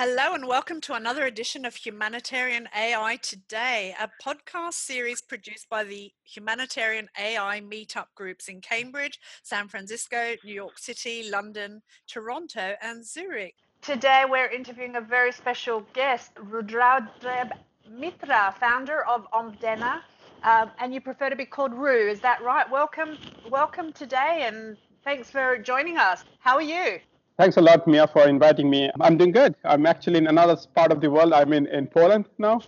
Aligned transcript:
Hello, 0.00 0.32
and 0.32 0.46
welcome 0.46 0.80
to 0.82 0.94
another 0.94 1.26
edition 1.26 1.64
of 1.64 1.74
Humanitarian 1.74 2.68
AI 2.72 3.16
Today, 3.16 3.96
a 4.00 4.08
podcast 4.24 4.74
series 4.74 5.20
produced 5.20 5.68
by 5.68 5.82
the 5.82 6.12
Humanitarian 6.22 7.08
AI 7.18 7.60
meetup 7.60 8.04
groups 8.14 8.46
in 8.46 8.60
Cambridge, 8.60 9.18
San 9.42 9.66
Francisco, 9.66 10.36
New 10.44 10.54
York 10.54 10.78
City, 10.78 11.28
London, 11.28 11.82
Toronto, 12.06 12.74
and 12.80 13.04
Zurich. 13.04 13.56
Today, 13.82 14.22
we're 14.30 14.46
interviewing 14.46 14.94
a 14.94 15.00
very 15.00 15.32
special 15.32 15.80
guest, 15.94 16.32
Rudradeb 16.36 17.50
Mitra, 17.90 18.54
founder 18.60 19.04
of 19.04 19.26
Omdena. 19.32 20.02
Um, 20.44 20.70
and 20.78 20.94
you 20.94 21.00
prefer 21.00 21.28
to 21.28 21.34
be 21.34 21.44
called 21.44 21.74
Ru, 21.74 22.08
is 22.08 22.20
that 22.20 22.40
right? 22.40 22.70
Welcome, 22.70 23.18
welcome 23.50 23.92
today, 23.92 24.44
and 24.46 24.76
thanks 25.02 25.28
for 25.28 25.58
joining 25.58 25.98
us. 25.98 26.22
How 26.38 26.54
are 26.54 26.62
you? 26.62 27.00
Thanks 27.38 27.56
a 27.56 27.60
lot, 27.60 27.86
Mia, 27.86 28.08
for 28.08 28.26
inviting 28.26 28.68
me. 28.68 28.90
I'm 29.00 29.16
doing 29.16 29.30
good. 29.30 29.54
I'm 29.64 29.86
actually 29.86 30.18
in 30.18 30.26
another 30.26 30.56
part 30.74 30.90
of 30.90 31.00
the 31.00 31.08
world. 31.08 31.32
I'm 31.32 31.52
in, 31.52 31.68
in 31.68 31.86
Poland 31.86 32.24
now. 32.36 32.60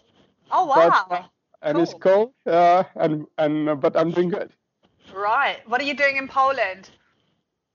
Oh 0.52 0.66
wow! 0.66 1.06
But, 1.08 1.16
uh, 1.16 1.22
and 1.62 1.74
cool. 1.74 1.82
it's 1.82 1.94
cold, 1.94 2.32
uh, 2.46 2.84
and 2.94 3.26
and 3.38 3.68
uh, 3.68 3.74
but 3.74 3.96
I'm 3.96 4.12
doing 4.12 4.28
good. 4.28 4.52
Right. 5.12 5.58
What 5.68 5.80
are 5.80 5.84
you 5.84 5.94
doing 5.94 6.18
in 6.18 6.28
Poland? 6.28 6.90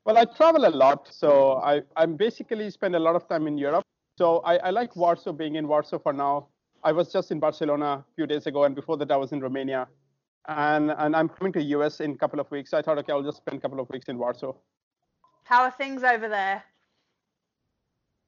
Well, 0.05 0.17
I 0.17 0.23
travel 0.23 0.65
a 0.65 0.69
lot, 0.69 1.09
so 1.11 1.55
I 1.57 1.81
I'm 1.97 2.15
basically 2.15 2.69
spend 2.69 2.95
a 2.95 2.99
lot 2.99 3.17
of 3.17 3.27
time 3.27 3.45
in 3.45 3.57
Europe. 3.57 3.83
So 4.17 4.39
I, 4.45 4.55
I 4.57 4.69
like 4.69 4.95
Warsaw, 4.95 5.33
being 5.33 5.55
in 5.55 5.67
Warsaw 5.67 5.99
for 5.99 6.13
now. 6.13 6.47
I 6.81 6.93
was 6.93 7.11
just 7.11 7.29
in 7.29 7.41
Barcelona 7.41 8.05
a 8.09 8.15
few 8.15 8.25
days 8.25 8.47
ago, 8.47 8.63
and 8.63 8.73
before 8.73 8.95
that 8.97 9.11
I 9.11 9.17
was 9.17 9.33
in 9.33 9.41
Romania, 9.41 9.89
and 10.47 10.91
and 10.91 11.13
I'm 11.13 11.27
coming 11.27 11.51
to 11.53 11.61
US 11.61 11.99
in 11.99 12.11
a 12.11 12.17
couple 12.17 12.39
of 12.39 12.49
weeks. 12.51 12.71
So 12.71 12.77
I 12.77 12.81
thought, 12.81 12.97
okay, 12.99 13.11
I'll 13.11 13.29
just 13.31 13.37
spend 13.37 13.57
a 13.57 13.61
couple 13.61 13.81
of 13.81 13.89
weeks 13.89 14.07
in 14.07 14.17
Warsaw. 14.17 14.53
How 15.43 15.63
are 15.63 15.71
things 15.71 16.01
over 16.03 16.29
there? 16.29 16.63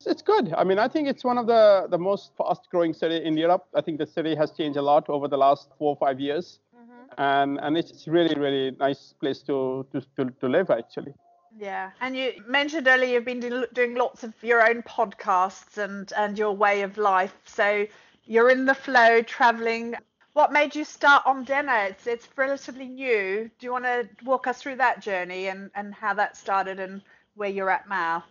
It's 0.06 0.22
good. 0.22 0.54
I 0.54 0.64
mean, 0.64 0.80
I 0.80 0.88
think 0.88 1.08
it's 1.08 1.24
one 1.24 1.38
of 1.38 1.48
the, 1.48 1.88
the 1.90 1.98
most 1.98 2.32
fast 2.38 2.70
growing 2.70 2.94
city 2.94 3.24
in 3.24 3.36
Europe. 3.36 3.66
I 3.76 3.82
think 3.82 3.98
the 3.98 4.06
city 4.06 4.36
has 4.36 4.52
changed 4.52 4.78
a 4.78 4.82
lot 4.82 5.10
over 5.10 5.28
the 5.28 5.38
last 5.38 5.70
four 5.78 5.90
or 5.90 5.98
five 5.98 6.20
years. 6.20 6.60
Mm-hmm. 6.76 7.22
And, 7.22 7.60
and 7.62 7.78
it's 7.78 8.08
really, 8.08 8.36
really 8.40 8.76
nice 8.80 9.14
place 9.20 9.42
to, 9.44 9.86
to, 9.92 10.02
to, 10.18 10.32
to 10.40 10.48
live, 10.48 10.70
actually. 10.70 11.14
Yeah, 11.60 11.90
and 12.02 12.16
you 12.16 12.34
mentioned 12.48 12.88
earlier 12.88 13.16
you've 13.16 13.26
been 13.26 13.66
doing 13.74 13.96
lots 13.96 14.24
of 14.24 14.34
your 14.44 14.68
own 14.70 14.84
podcasts 14.84 15.80
and 15.80 16.14
and 16.16 16.38
your 16.38 16.52
way 16.52 16.84
of 16.84 17.00
life. 17.00 17.34
So 17.46 17.88
you're 18.26 18.52
in 18.52 18.66
the 18.66 18.76
flow, 18.76 19.24
traveling. 19.24 19.96
What 20.34 20.52
made 20.52 20.76
you 20.76 20.84
start 20.84 21.26
Omdena? 21.26 21.90
It's 21.90 22.06
it's 22.06 22.28
relatively 22.36 22.88
new. 22.88 23.50
Do 23.58 23.66
you 23.66 23.72
want 23.72 23.86
to 23.86 24.08
walk 24.24 24.46
us 24.46 24.62
through 24.62 24.76
that 24.76 25.02
journey 25.02 25.48
and 25.48 25.72
and 25.74 25.96
how 25.96 26.14
that 26.14 26.38
started 26.38 26.80
and 26.80 27.02
where 27.34 27.50
you're 27.50 27.72
at 27.72 27.90
now? 27.90 28.24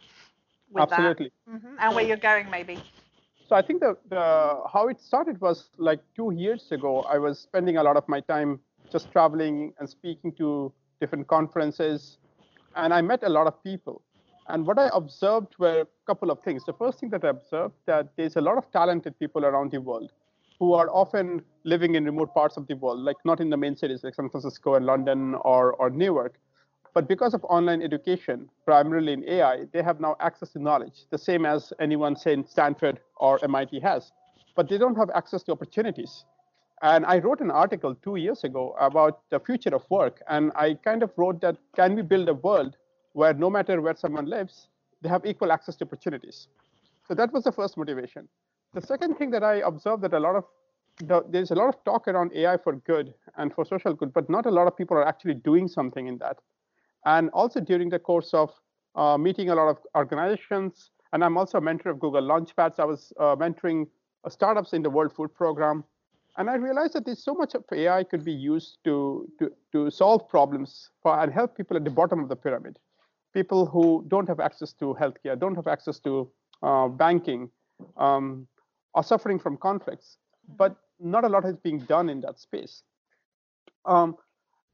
With 0.71 0.83
Absolutely. 0.83 1.33
that 1.47 1.57
mm-hmm. 1.57 1.77
and 1.79 1.95
where 1.95 2.05
you're 2.05 2.17
going 2.17 2.51
maybe. 2.51 2.79
So 3.49 3.55
i 3.55 3.63
think 3.63 3.81
the, 3.81 3.97
the 4.09 4.61
how 4.73 4.89
it 4.89 5.01
started 5.01 5.41
was 5.41 5.71
like 5.79 6.01
two 6.17 6.33
years 6.33 6.73
ago 6.73 7.03
i 7.03 7.17
was 7.17 7.39
spending 7.39 7.77
a 7.77 7.83
lot 7.83 7.97
of 7.97 8.09
my 8.09 8.21
time 8.21 8.59
just 8.91 9.13
traveling 9.13 9.73
and 9.79 9.89
speaking 9.89 10.33
to 10.33 10.73
different 11.01 11.29
conferences 11.29 12.19
and 12.75 12.93
i 12.93 13.01
met 13.01 13.23
a 13.23 13.29
lot 13.29 13.47
of 13.47 13.63
people. 13.63 14.03
And 14.49 14.65
what 14.65 14.79
i 14.79 14.89
observed 14.93 15.55
were 15.59 15.81
a 15.81 15.87
couple 16.07 16.31
of 16.31 16.41
things. 16.41 16.65
The 16.65 16.73
first 16.73 17.01
thing 17.01 17.11
that 17.11 17.25
i 17.25 17.29
observed 17.29 17.75
that 17.87 18.09
there's 18.17 18.37
a 18.37 18.41
lot 18.41 18.59
of 18.59 18.71
talented 18.73 19.19
people 19.19 19.45
around 19.45 19.73
the 19.73 19.81
world 19.81 20.13
who 20.59 20.73
are 20.73 20.89
often 20.91 21.43
living 21.65 21.95
in 21.95 22.05
remote 22.05 22.33
parts 22.35 22.57
of 22.57 22.67
the 22.67 22.75
world 22.75 23.01
like 23.01 23.17
not 23.25 23.41
in 23.41 23.51
the 23.51 23.57
main 23.57 23.77
cities 23.77 24.03
like 24.05 24.15
san 24.15 24.29
francisco 24.29 24.75
and 24.75 24.87
london 24.87 25.35
or, 25.43 25.73
or 25.75 25.91
newark 25.91 26.39
but 26.97 27.09
because 27.09 27.35
of 27.35 27.45
online 27.45 27.83
education, 27.83 28.49
primarily 28.65 29.13
in 29.13 29.23
AI, 29.29 29.67
they 29.71 29.83
have 29.83 30.01
now 30.01 30.17
access 30.19 30.53
to 30.53 30.59
knowledge, 30.59 31.05
the 31.11 31.19
same 31.19 31.45
as 31.45 31.71
anyone, 31.79 32.17
say, 32.17 32.33
in 32.33 32.43
Stanford 32.47 33.01
or 33.19 33.39
MIT 33.45 33.81
has. 33.81 34.13
But 34.55 34.71
they 34.71 34.79
don't 34.79 34.97
have 34.97 35.11
access 35.11 35.43
to 35.43 35.53
opportunities. 35.53 36.25
And 36.81 37.05
I 37.05 37.19
wrote 37.19 37.43
an 37.43 37.51
article 37.51 37.95
two 37.97 38.17
years 38.17 38.45
ago 38.45 38.75
about 38.81 39.29
the 39.29 39.39
future 39.39 39.75
of 39.75 39.85
work. 39.91 40.23
And 40.31 40.53
I 40.57 40.73
kind 40.73 41.03
of 41.03 41.11
wrote 41.19 41.43
that 41.43 41.59
can 41.75 41.97
we 41.97 42.01
build 42.01 42.31
a 42.31 42.35
world 42.35 42.79
where 43.13 43.35
no 43.35 43.51
matter 43.51 43.83
where 43.83 43.95
someone 43.95 44.25
lives, 44.25 44.69
they 45.03 45.11
have 45.11 45.27
equal 45.27 45.53
access 45.53 45.77
to 45.77 45.85
opportunities? 45.85 46.49
So 47.07 47.13
that 47.13 47.31
was 47.31 47.45
the 47.45 47.53
first 47.53 47.77
motivation. 47.77 48.27
The 48.73 48.81
second 48.81 49.17
thing 49.17 49.31
that 49.33 49.45
I 49.45 49.57
observed 49.57 50.03
that 50.05 50.15
a 50.15 50.19
lot 50.19 50.35
of 50.35 50.45
there's 51.31 51.51
a 51.51 51.57
lot 51.57 51.69
of 51.69 51.85
talk 51.85 52.09
around 52.09 52.33
AI 52.35 52.57
for 52.57 52.77
good 52.77 53.13
and 53.37 53.53
for 53.53 53.67
social 53.67 53.93
good, 53.93 54.15
but 54.15 54.31
not 54.31 54.47
a 54.47 54.51
lot 54.51 54.67
of 54.67 54.79
people 54.79 54.97
are 54.97 55.07
actually 55.07 55.35
doing 55.35 55.69
something 55.69 56.07
in 56.07 56.17
that 56.17 56.39
and 57.07 57.31
also 57.31 57.61
during 57.61 57.89
the 57.89 57.99
course 57.99 58.35
of 58.35 58.53
uh, 58.97 59.17
meeting 59.17 59.49
a 59.51 59.55
lot 59.55 59.69
of 59.69 59.79
organizations. 59.95 60.91
And 61.13 61.25
I'm 61.25 61.39
also 61.39 61.59
a 61.59 61.61
mentor 61.61 61.91
of 61.91 62.01
Google 62.01 62.23
Launchpads. 62.23 62.79
I 62.79 62.85
was 62.85 63.13
uh, 63.19 63.37
mentoring 63.37 63.87
uh, 64.25 64.29
startups 64.29 64.73
in 64.73 64.83
the 64.83 64.91
World 64.91 65.13
Food 65.15 65.33
Program. 65.35 65.85
And 66.37 66.51
I 66.51 66.57
realized 66.57 66.93
that 66.95 67.07
there's 67.07 67.23
so 67.23 67.33
much 67.33 67.55
of 67.55 67.65
AI 67.73 68.05
could 68.05 68.25
be 68.25 68.33
used 68.33 68.79
to, 68.85 69.27
to, 69.39 69.51
to 69.73 69.91
solve 69.91 70.29
problems 70.29 70.91
for, 71.03 71.19
and 71.19 71.33
help 71.33 71.57
people 71.57 71.77
at 71.77 71.85
the 71.85 71.91
bottom 71.91 72.19
of 72.21 72.29
the 72.29 72.37
pyramid. 72.37 72.79
People 73.33 73.65
who 73.65 74.05
don't 74.09 74.29
have 74.29 74.41
access 74.41 74.73
to 74.75 74.97
healthcare, 75.01 75.39
don't 75.39 75.55
have 75.55 75.67
access 75.67 75.99
to 76.01 76.31
uh, 76.63 76.89
banking, 76.89 77.49
um, 77.97 78.47
are 78.95 79.05
suffering 79.05 79.39
from 79.39 79.57
conflicts. 79.57 80.19
But 80.57 80.77
not 80.99 81.25
a 81.25 81.29
lot 81.29 81.45
is 81.45 81.57
being 81.57 81.79
done 81.79 82.09
in 82.09 82.21
that 82.23 82.39
space. 82.39 82.83
Um, 83.85 84.17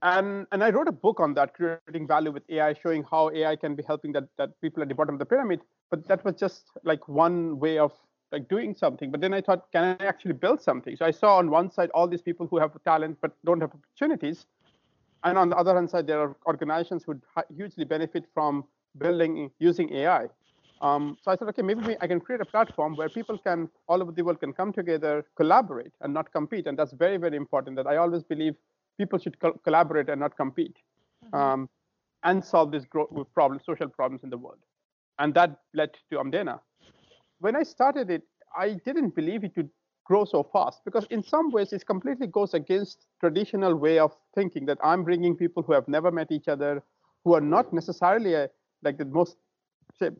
and 0.02 0.46
and 0.52 0.62
I 0.64 0.70
wrote 0.70 0.88
a 0.88 0.92
book 0.92 1.20
on 1.20 1.34
that, 1.34 1.54
creating 1.54 2.06
value 2.06 2.32
with 2.32 2.42
AI, 2.50 2.74
showing 2.74 3.04
how 3.08 3.30
AI 3.30 3.56
can 3.56 3.74
be 3.74 3.82
helping 3.86 4.12
that 4.12 4.24
that 4.36 4.60
people 4.60 4.82
at 4.82 4.88
the 4.88 4.94
bottom 4.94 5.14
of 5.14 5.18
the 5.18 5.26
pyramid. 5.26 5.60
But 5.90 6.06
that 6.08 6.24
was 6.24 6.34
just 6.34 6.64
like 6.84 7.08
one 7.08 7.58
way 7.58 7.78
of 7.78 7.92
like 8.32 8.48
doing 8.48 8.74
something. 8.74 9.10
But 9.10 9.20
then 9.20 9.32
I 9.32 9.40
thought, 9.40 9.70
can 9.72 9.96
I 10.00 10.04
actually 10.04 10.32
build 10.32 10.60
something? 10.60 10.96
So 10.96 11.04
I 11.04 11.10
saw 11.10 11.36
on 11.36 11.50
one 11.50 11.70
side 11.70 11.90
all 11.90 12.08
these 12.08 12.22
people 12.22 12.46
who 12.46 12.58
have 12.58 12.72
talent 12.84 13.18
but 13.20 13.32
don't 13.44 13.60
have 13.60 13.72
opportunities, 13.72 14.46
and 15.22 15.38
on 15.38 15.48
the 15.48 15.56
other 15.56 15.74
hand 15.74 15.88
side 15.88 16.06
there 16.06 16.20
are 16.20 16.36
organizations 16.46 17.04
who 17.04 17.20
hugely 17.56 17.84
benefit 17.84 18.24
from 18.34 18.64
building 18.98 19.50
using 19.60 19.92
AI. 19.94 20.28
Um, 20.80 21.16
so 21.22 21.30
I 21.30 21.36
thought, 21.36 21.48
okay, 21.50 21.62
maybe 21.62 21.96
I 22.00 22.08
can 22.08 22.18
create 22.18 22.40
a 22.40 22.44
platform 22.44 22.96
where 22.96 23.08
people 23.08 23.38
can 23.38 23.68
all 23.86 24.02
over 24.02 24.10
the 24.10 24.22
world 24.22 24.40
can 24.40 24.52
come 24.52 24.72
together, 24.72 25.24
collaborate, 25.36 25.92
and 26.00 26.12
not 26.12 26.32
compete. 26.32 26.66
And 26.66 26.76
that's 26.76 26.92
very 26.92 27.18
very 27.18 27.36
important. 27.36 27.76
That 27.76 27.86
I 27.86 27.98
always 27.98 28.24
believe 28.24 28.56
people 29.02 29.18
should 29.18 29.38
co- 29.44 29.58
collaborate 29.66 30.08
and 30.08 30.20
not 30.24 30.36
compete 30.36 30.76
mm-hmm. 31.24 31.36
um, 31.36 31.68
and 32.24 32.44
solve 32.52 32.70
these 32.74 32.86
problems, 33.34 33.62
social 33.70 33.88
problems 33.88 34.22
in 34.22 34.30
the 34.30 34.38
world. 34.44 34.62
And 35.18 35.34
that 35.34 35.50
led 35.74 35.90
to 36.10 36.16
Omdena. 36.22 36.60
When 37.40 37.56
I 37.56 37.64
started 37.64 38.10
it, 38.16 38.22
I 38.56 38.68
didn't 38.86 39.14
believe 39.14 39.44
it 39.44 39.52
would 39.56 39.70
grow 40.04 40.24
so 40.24 40.42
fast 40.52 40.84
because 40.84 41.06
in 41.10 41.22
some 41.22 41.50
ways 41.50 41.72
it 41.72 41.86
completely 41.86 42.28
goes 42.38 42.54
against 42.54 43.06
traditional 43.20 43.74
way 43.74 43.98
of 43.98 44.12
thinking 44.34 44.66
that 44.66 44.78
I'm 44.82 45.04
bringing 45.04 45.36
people 45.36 45.62
who 45.62 45.72
have 45.72 45.88
never 45.88 46.10
met 46.10 46.30
each 46.30 46.48
other, 46.48 46.82
who 47.24 47.34
are 47.34 47.40
not 47.56 47.72
necessarily 47.72 48.34
a, 48.34 48.48
like 48.82 48.98
the 48.98 49.04
most 49.04 49.36
say, 49.98 50.10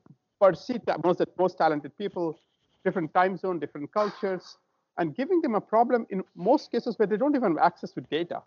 perceived 0.41 0.89
most 1.05 1.21
most 1.39 1.59
talented 1.59 1.97
people, 1.99 2.39
different 2.85 3.13
time 3.15 3.37
zone, 3.37 3.59
different 3.59 3.93
cultures, 3.93 4.57
and 4.99 5.17
giving 5.17 5.41
them 5.41 5.55
a 5.55 5.61
problem 5.61 6.07
in 6.11 6.23
most 6.35 6.71
cases 6.71 6.99
where 6.99 7.07
they 7.07 7.17
don't 7.17 7.37
even 7.37 7.57
have 7.57 7.65
access 7.65 7.93
to 7.93 8.01
data. 8.03 8.43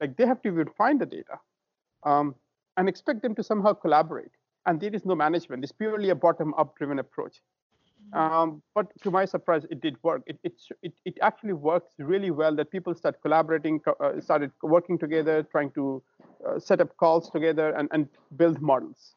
Like 0.00 0.16
they 0.16 0.26
have 0.26 0.42
to 0.42 0.48
even 0.48 0.68
find 0.76 1.00
the 1.00 1.06
data 1.06 1.38
um, 2.04 2.34
and 2.76 2.88
expect 2.88 3.22
them 3.22 3.34
to 3.34 3.42
somehow 3.42 3.72
collaborate. 3.72 4.32
And 4.66 4.80
there 4.80 4.94
is 4.94 5.04
no 5.04 5.14
management. 5.14 5.62
It's 5.62 5.72
purely 5.72 6.10
a 6.10 6.14
bottom-up 6.14 6.76
driven 6.76 6.98
approach. 6.98 7.40
Mm-hmm. 8.12 8.18
Um, 8.18 8.62
but 8.74 8.86
to 9.02 9.10
my 9.10 9.24
surprise, 9.24 9.64
it 9.70 9.80
did 9.80 9.96
work. 10.02 10.22
It, 10.26 10.38
it, 10.42 10.52
it, 10.82 10.92
it 11.04 11.18
actually 11.22 11.54
works 11.54 11.92
really 11.98 12.30
well 12.30 12.54
that 12.56 12.70
people 12.70 12.94
start 12.94 13.22
collaborating, 13.22 13.80
uh, 14.00 14.20
started 14.20 14.50
working 14.62 14.98
together, 14.98 15.42
trying 15.44 15.70
to 15.72 16.02
uh, 16.46 16.58
set 16.58 16.80
up 16.80 16.96
calls 16.96 17.30
together 17.30 17.70
and, 17.70 17.88
and 17.92 18.08
build 18.36 18.60
models. 18.60 19.14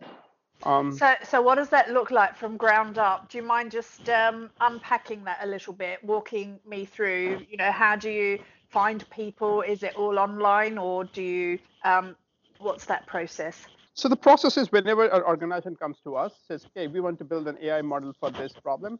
Um, 0.63 0.95
so, 0.95 1.13
so 1.23 1.41
what 1.41 1.55
does 1.55 1.69
that 1.69 1.89
look 1.89 2.11
like 2.11 2.35
from 2.35 2.57
ground 2.57 2.97
up? 2.97 3.29
Do 3.29 3.37
you 3.37 3.43
mind 3.43 3.71
just 3.71 4.09
um, 4.09 4.49
unpacking 4.59 5.23
that 5.23 5.39
a 5.41 5.47
little 5.47 5.73
bit, 5.73 6.03
walking 6.03 6.59
me 6.67 6.85
through? 6.85 7.45
You 7.49 7.57
know, 7.57 7.71
how 7.71 7.95
do 7.95 8.09
you 8.09 8.39
find 8.69 9.07
people? 9.09 9.61
Is 9.61 9.83
it 9.83 9.95
all 9.95 10.19
online, 10.19 10.77
or 10.77 11.03
do 11.03 11.21
you? 11.21 11.59
Um, 11.83 12.15
what's 12.59 12.85
that 12.85 13.05
process? 13.07 13.65
So 13.93 14.07
the 14.07 14.15
process 14.15 14.57
is 14.57 14.71
whenever 14.71 15.05
an 15.05 15.23
organization 15.23 15.75
comes 15.75 15.97
to 16.03 16.15
us, 16.15 16.33
says, 16.47 16.65
"Okay, 16.67 16.87
we 16.87 16.99
want 16.99 17.17
to 17.19 17.25
build 17.25 17.47
an 17.47 17.57
AI 17.61 17.81
model 17.81 18.13
for 18.19 18.31
this 18.31 18.53
problem." 18.53 18.99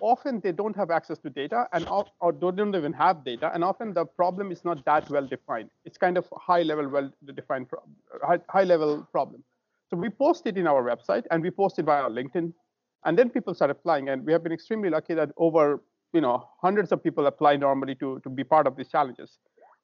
Often 0.00 0.40
they 0.40 0.52
don't 0.52 0.74
have 0.74 0.90
access 0.90 1.18
to 1.18 1.30
data, 1.30 1.68
and 1.72 1.86
or 1.88 2.32
don't 2.32 2.74
even 2.74 2.92
have 2.92 3.24
data, 3.24 3.52
and 3.54 3.62
often 3.62 3.92
the 3.92 4.04
problem 4.04 4.50
is 4.50 4.64
not 4.64 4.84
that 4.84 5.08
well 5.10 5.26
defined. 5.26 5.70
It's 5.84 5.98
kind 5.98 6.16
of 6.18 6.26
high 6.36 6.62
level, 6.62 6.88
well 6.88 7.10
defined, 7.34 7.68
high, 8.22 8.40
high 8.48 8.64
level 8.64 9.06
problem. 9.12 9.44
So 9.90 9.96
we 9.96 10.08
post 10.08 10.46
it 10.46 10.56
in 10.56 10.66
our 10.66 10.82
website, 10.82 11.24
and 11.30 11.42
we 11.42 11.50
post 11.50 11.78
it 11.78 11.84
via 11.84 12.08
LinkedIn, 12.08 12.52
and 13.04 13.18
then 13.18 13.30
people 13.30 13.54
start 13.54 13.70
applying. 13.70 14.08
And 14.08 14.24
we 14.24 14.32
have 14.32 14.42
been 14.42 14.52
extremely 14.52 14.90
lucky 14.90 15.14
that 15.14 15.30
over 15.36 15.80
you 16.16 16.22
know, 16.26 16.48
hundreds 16.66 16.92
of 16.92 17.02
people 17.06 17.26
apply 17.26 17.56
normally 17.56 17.94
to, 18.02 18.20
to 18.24 18.30
be 18.30 18.44
part 18.54 18.66
of 18.66 18.76
these 18.76 18.88
challenges. 18.88 19.38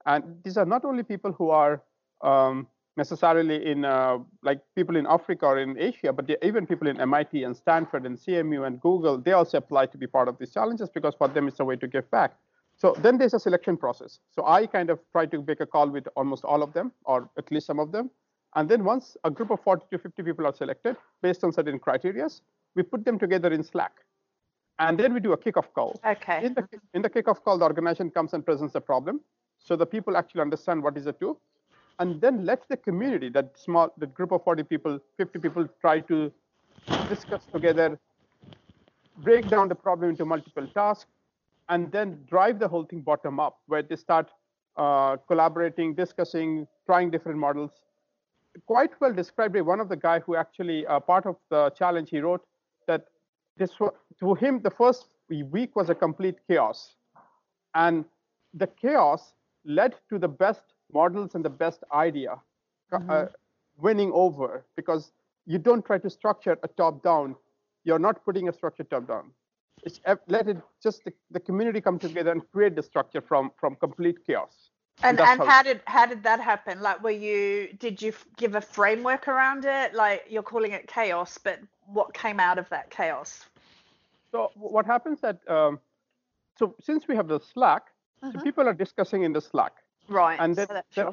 And 0.06 0.24
these 0.44 0.56
are 0.56 0.64
not 0.74 0.84
only 0.84 1.02
people 1.02 1.32
who 1.32 1.50
are 1.50 1.82
um, 2.22 2.66
necessarily 2.96 3.58
in 3.72 3.84
uh, 3.84 4.18
like 4.42 4.60
people 4.74 4.96
in 4.96 5.06
Africa 5.06 5.46
or 5.46 5.58
in 5.58 5.78
Asia, 5.78 6.12
but 6.12 6.30
even 6.42 6.66
people 6.66 6.88
in 6.88 7.00
MIT 7.00 7.44
and 7.44 7.54
Stanford 7.56 8.06
and 8.06 8.16
CMU 8.18 8.66
and 8.66 8.80
Google, 8.80 9.18
they 9.18 9.32
also 9.32 9.58
apply 9.58 9.86
to 9.86 9.98
be 9.98 10.06
part 10.06 10.28
of 10.28 10.38
these 10.38 10.52
challenges 10.52 10.88
because 10.88 11.14
for 11.14 11.28
them 11.28 11.48
it's 11.48 11.60
a 11.60 11.64
way 11.64 11.76
to 11.76 11.86
give 11.86 12.10
back. 12.10 12.32
So 12.76 12.94
then 12.98 13.18
there's 13.18 13.34
a 13.34 13.40
selection 13.40 13.76
process. 13.76 14.18
So 14.34 14.46
I 14.46 14.66
kind 14.66 14.90
of 14.90 14.98
try 15.12 15.26
to 15.26 15.44
make 15.46 15.60
a 15.60 15.66
call 15.66 15.88
with 15.88 16.08
almost 16.16 16.44
all 16.44 16.62
of 16.62 16.72
them, 16.72 16.92
or 17.04 17.28
at 17.36 17.50
least 17.52 17.66
some 17.66 17.78
of 17.78 17.92
them. 17.92 18.10
And 18.54 18.68
then 18.68 18.84
once 18.84 19.16
a 19.24 19.30
group 19.30 19.50
of 19.50 19.60
40 19.60 19.84
to 19.92 19.98
50 19.98 20.22
people 20.22 20.46
are 20.46 20.54
selected 20.54 20.96
based 21.22 21.44
on 21.44 21.52
certain 21.52 21.78
criteria, 21.78 22.28
we 22.74 22.82
put 22.82 23.04
them 23.04 23.18
together 23.18 23.52
in 23.52 23.62
Slack. 23.62 23.92
And 24.88 24.98
then 24.98 25.14
we 25.14 25.20
do 25.20 25.32
a 25.32 25.38
kickoff 25.38 25.72
call. 25.74 26.00
Okay. 26.04 26.44
In 26.46 26.54
the, 26.54 26.68
in 26.94 27.02
the 27.02 27.10
kickoff 27.10 27.42
call, 27.42 27.58
the 27.58 27.64
organization 27.64 28.10
comes 28.10 28.32
and 28.34 28.44
presents 28.44 28.72
the 28.72 28.80
problem. 28.80 29.20
So 29.58 29.76
the 29.76 29.86
people 29.86 30.16
actually 30.16 30.40
understand 30.40 30.82
what 30.82 30.96
is 30.96 31.04
the 31.04 31.12
tool 31.12 31.40
and 31.98 32.20
then 32.20 32.44
let 32.44 32.68
the 32.68 32.76
community, 32.76 33.28
that 33.30 33.56
small, 33.56 33.92
that 33.98 34.12
group 34.14 34.32
of 34.32 34.42
40 34.42 34.64
people, 34.64 34.98
50 35.18 35.38
people, 35.38 35.68
try 35.80 36.00
to 36.00 36.32
discuss 37.08 37.44
together, 37.52 37.98
break 39.18 39.48
down 39.48 39.68
the 39.68 39.74
problem 39.74 40.10
into 40.10 40.24
multiple 40.24 40.66
tasks, 40.74 41.10
and 41.68 41.92
then 41.92 42.18
drive 42.28 42.58
the 42.58 42.66
whole 42.66 42.84
thing 42.84 43.00
bottom 43.00 43.38
up, 43.38 43.60
where 43.66 43.82
they 43.82 43.96
start 43.96 44.30
uh, 44.76 45.16
collaborating, 45.28 45.94
discussing, 45.94 46.66
trying 46.86 47.10
different 47.10 47.38
models. 47.38 47.70
Quite 48.66 48.90
well 49.00 49.12
described 49.12 49.54
by 49.54 49.60
one 49.60 49.80
of 49.80 49.88
the 49.88 49.96
guy 49.96 50.18
who 50.20 50.34
actually 50.34 50.86
uh, 50.86 50.98
part 50.98 51.24
of 51.24 51.36
the 51.50 51.70
challenge. 51.70 52.10
He 52.10 52.20
wrote 52.20 52.44
that 52.86 53.06
this 53.56 53.70
to 54.20 54.34
him 54.34 54.60
the 54.62 54.70
first 54.70 55.06
week 55.28 55.76
was 55.76 55.90
a 55.90 55.94
complete 55.94 56.36
chaos, 56.48 56.96
and 57.74 58.04
the 58.54 58.66
chaos 58.66 59.34
led 59.64 59.94
to 60.10 60.18
the 60.18 60.28
best 60.28 60.62
models 60.92 61.34
and 61.34 61.44
the 61.44 61.50
best 61.50 61.84
idea 61.92 62.32
uh, 62.92 62.98
mm-hmm. 62.98 63.10
uh, 63.10 63.24
winning 63.78 64.10
over 64.12 64.64
because 64.76 65.12
you 65.46 65.58
don't 65.58 65.84
try 65.84 65.98
to 65.98 66.10
structure 66.10 66.58
a 66.62 66.68
top 66.68 67.02
down. 67.02 67.34
You're 67.84 67.98
not 67.98 68.24
putting 68.24 68.48
a 68.48 68.52
structure 68.52 68.84
top 68.84 69.08
down. 69.08 69.30
It's 69.84 70.00
let 70.28 70.48
it 70.48 70.58
just 70.82 71.04
the, 71.04 71.12
the 71.30 71.40
community 71.40 71.80
come 71.80 71.98
together 71.98 72.30
and 72.30 72.42
create 72.52 72.76
the 72.76 72.82
structure 72.82 73.20
from 73.20 73.50
from 73.56 73.74
complete 73.76 74.24
chaos. 74.26 74.70
And 75.02 75.18
and, 75.18 75.28
and 75.28 75.40
how, 75.40 75.46
how 75.46 75.62
did 75.62 75.80
how 75.86 76.06
did 76.06 76.22
that 76.22 76.40
happen? 76.40 76.80
Like 76.80 77.02
were 77.02 77.10
you 77.10 77.72
did 77.78 78.00
you 78.00 78.12
give 78.36 78.54
a 78.54 78.60
framework 78.60 79.26
around 79.26 79.64
it? 79.64 79.94
Like 79.94 80.26
you're 80.28 80.42
calling 80.42 80.72
it 80.72 80.86
chaos 80.86 81.38
but 81.38 81.58
what 81.92 82.12
came 82.14 82.40
out 82.40 82.58
of 82.58 82.68
that 82.68 82.90
chaos 82.90 83.46
so 84.30 84.50
what 84.54 84.86
happens 84.86 85.20
that 85.20 85.38
um, 85.48 85.78
so 86.58 86.74
since 86.80 87.08
we 87.08 87.14
have 87.16 87.28
the 87.28 87.40
slack 87.40 87.88
mm-hmm. 88.24 88.38
so 88.38 88.44
people 88.44 88.66
are 88.66 88.74
discussing 88.74 89.22
in 89.22 89.32
the 89.32 89.40
slack 89.40 89.72
Right. 90.08 90.38
And 90.40 90.56
then, 90.56 90.66
then 90.94 91.10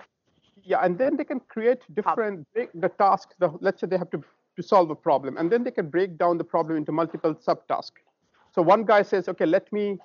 yeah, 0.64 0.80
and 0.84 0.98
then 0.98 1.16
they 1.16 1.24
can 1.24 1.40
create 1.40 1.80
different 1.94 2.48
break 2.54 2.70
the 2.74 2.90
tasks. 2.90 3.36
The, 3.40 3.50
let's 3.62 3.82
say 3.82 3.88
they 3.88 3.98
have 3.98 4.10
to 4.12 4.24
to 4.56 4.64
solve 4.64 4.90
a 4.90 4.96
problem, 4.96 5.38
and 5.38 5.52
then 5.52 5.64
they 5.64 5.72
can 5.72 5.90
break 5.90 6.18
down 6.18 6.38
the 6.38 6.44
problem 6.44 6.78
into 6.78 6.92
multiple 6.92 7.34
subtasks. 7.36 8.02
So 8.54 8.62
one 8.62 8.84
guy 8.84 9.04
says, 9.04 9.30
okay, 9.30 9.46
let 9.46 9.72
me 9.72 9.98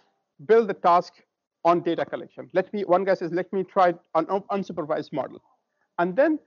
build 0.46 0.68
the 0.68 0.74
task 0.74 1.14
on 1.64 1.80
data 1.80 2.04
collection. 2.04 2.50
Let 2.52 2.72
me. 2.72 2.82
One 2.82 3.04
guy 3.04 3.14
says, 3.14 3.32
let 3.32 3.52
me 3.52 3.64
try 3.64 3.94
an 4.14 4.26
unsupervised 4.26 5.12
model, 5.12 5.42
and 5.98 6.14
then 6.14 6.38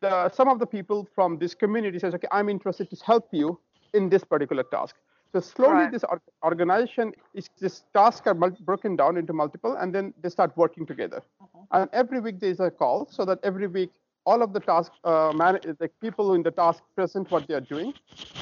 the 0.00 0.30
some 0.30 0.48
of 0.48 0.58
the 0.58 0.66
people 0.66 1.08
from 1.14 1.38
this 1.38 1.54
community 1.54 1.98
says, 1.98 2.14
okay, 2.14 2.28
I'm 2.32 2.48
interested 2.48 2.90
to 2.90 2.96
help 3.04 3.28
you 3.32 3.60
in 3.94 4.08
this 4.08 4.24
particular 4.24 4.62
task. 4.62 4.96
So 5.32 5.40
slowly, 5.40 5.84
right. 5.84 5.92
this 5.92 6.04
organization 6.44 7.12
is 7.32 7.48
this 7.58 7.84
tasks 7.94 8.26
are 8.26 8.34
broken 8.34 8.96
down 8.96 9.16
into 9.16 9.32
multiple, 9.32 9.76
and 9.76 9.94
then 9.94 10.12
they 10.20 10.28
start 10.28 10.54
working 10.56 10.84
together. 10.84 11.22
Uh-huh. 11.40 11.80
And 11.80 11.90
every 11.92 12.20
week 12.20 12.38
there 12.38 12.50
is 12.50 12.60
a 12.60 12.70
call, 12.70 13.08
so 13.10 13.24
that 13.24 13.38
every 13.42 13.66
week 13.66 13.90
all 14.26 14.42
of 14.42 14.52
the 14.52 14.60
task 14.60 14.92
uh, 15.04 15.32
man, 15.34 15.58
the 15.78 15.88
people 16.00 16.34
in 16.34 16.42
the 16.42 16.50
task 16.50 16.82
present 16.94 17.30
what 17.30 17.48
they 17.48 17.54
are 17.54 17.60
doing, 17.60 17.94